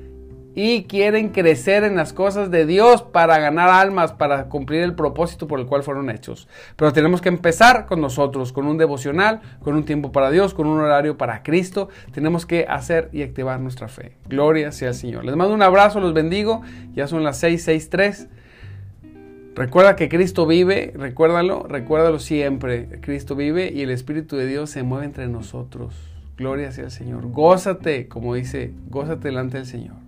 y 0.54 0.84
quieren 0.84 1.30
crecer 1.30 1.84
en 1.84 1.96
las 1.96 2.12
cosas 2.12 2.50
de 2.50 2.66
Dios 2.66 3.02
para 3.02 3.38
ganar 3.38 3.70
almas, 3.70 4.12
para 4.12 4.44
cumplir 4.44 4.82
el 4.82 4.94
propósito 4.94 5.46
por 5.46 5.60
el 5.60 5.66
cual 5.66 5.82
fueron 5.82 6.10
hechos. 6.10 6.48
Pero 6.76 6.92
tenemos 6.92 7.20
que 7.20 7.28
empezar 7.28 7.86
con 7.86 8.00
nosotros, 8.00 8.52
con 8.52 8.66
un 8.66 8.78
devocional, 8.78 9.40
con 9.60 9.74
un 9.74 9.84
tiempo 9.84 10.12
para 10.12 10.30
Dios, 10.30 10.54
con 10.54 10.66
un 10.66 10.80
horario 10.80 11.16
para 11.16 11.42
Cristo. 11.42 11.88
Tenemos 12.12 12.46
que 12.46 12.66
hacer 12.68 13.08
y 13.12 13.22
activar 13.22 13.60
nuestra 13.60 13.88
fe. 13.88 14.16
Gloria 14.28 14.72
sea 14.72 14.88
al 14.88 14.94
Señor. 14.94 15.24
Les 15.24 15.36
mando 15.36 15.54
un 15.54 15.62
abrazo, 15.62 16.00
los 16.00 16.12
bendigo. 16.12 16.62
Ya 16.94 17.06
son 17.06 17.24
las 17.24 17.42
6:63. 17.42 18.28
Recuerda 19.54 19.96
que 19.96 20.08
Cristo 20.08 20.46
vive, 20.46 20.94
recuérdalo, 20.96 21.66
recuérdalo 21.68 22.18
siempre. 22.18 23.00
Cristo 23.02 23.36
vive 23.36 23.70
y 23.70 23.82
el 23.82 23.90
Espíritu 23.90 24.36
de 24.36 24.46
Dios 24.46 24.70
se 24.70 24.82
mueve 24.82 25.04
entre 25.04 25.28
nosotros. 25.28 25.94
Gloria 26.38 26.72
sea 26.72 26.84
al 26.84 26.90
Señor. 26.90 27.26
Gózate, 27.30 28.08
como 28.08 28.34
dice, 28.34 28.72
gózate 28.88 29.28
delante 29.28 29.58
del 29.58 29.66
Señor. 29.66 30.01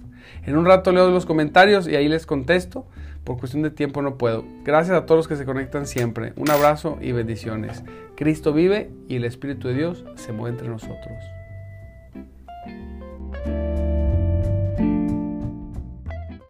En 0.46 0.56
un 0.56 0.66
rato 0.66 0.92
leo 0.92 1.10
los 1.10 1.26
comentarios 1.26 1.88
y 1.88 1.96
ahí 1.96 2.08
les 2.08 2.26
contesto. 2.26 2.86
Por 3.24 3.38
cuestión 3.38 3.62
de 3.62 3.70
tiempo 3.70 4.02
no 4.02 4.18
puedo. 4.18 4.44
Gracias 4.64 4.96
a 4.96 5.06
todos 5.06 5.20
los 5.20 5.28
que 5.28 5.36
se 5.36 5.46
conectan 5.46 5.86
siempre. 5.86 6.34
Un 6.36 6.50
abrazo 6.50 6.98
y 7.00 7.12
bendiciones. 7.12 7.82
Cristo 8.16 8.52
vive 8.52 8.90
y 9.08 9.16
el 9.16 9.24
Espíritu 9.24 9.68
de 9.68 9.74
Dios 9.74 10.04
se 10.16 10.32
mueve 10.32 10.50
entre 10.50 10.68
nosotros. 10.68 11.33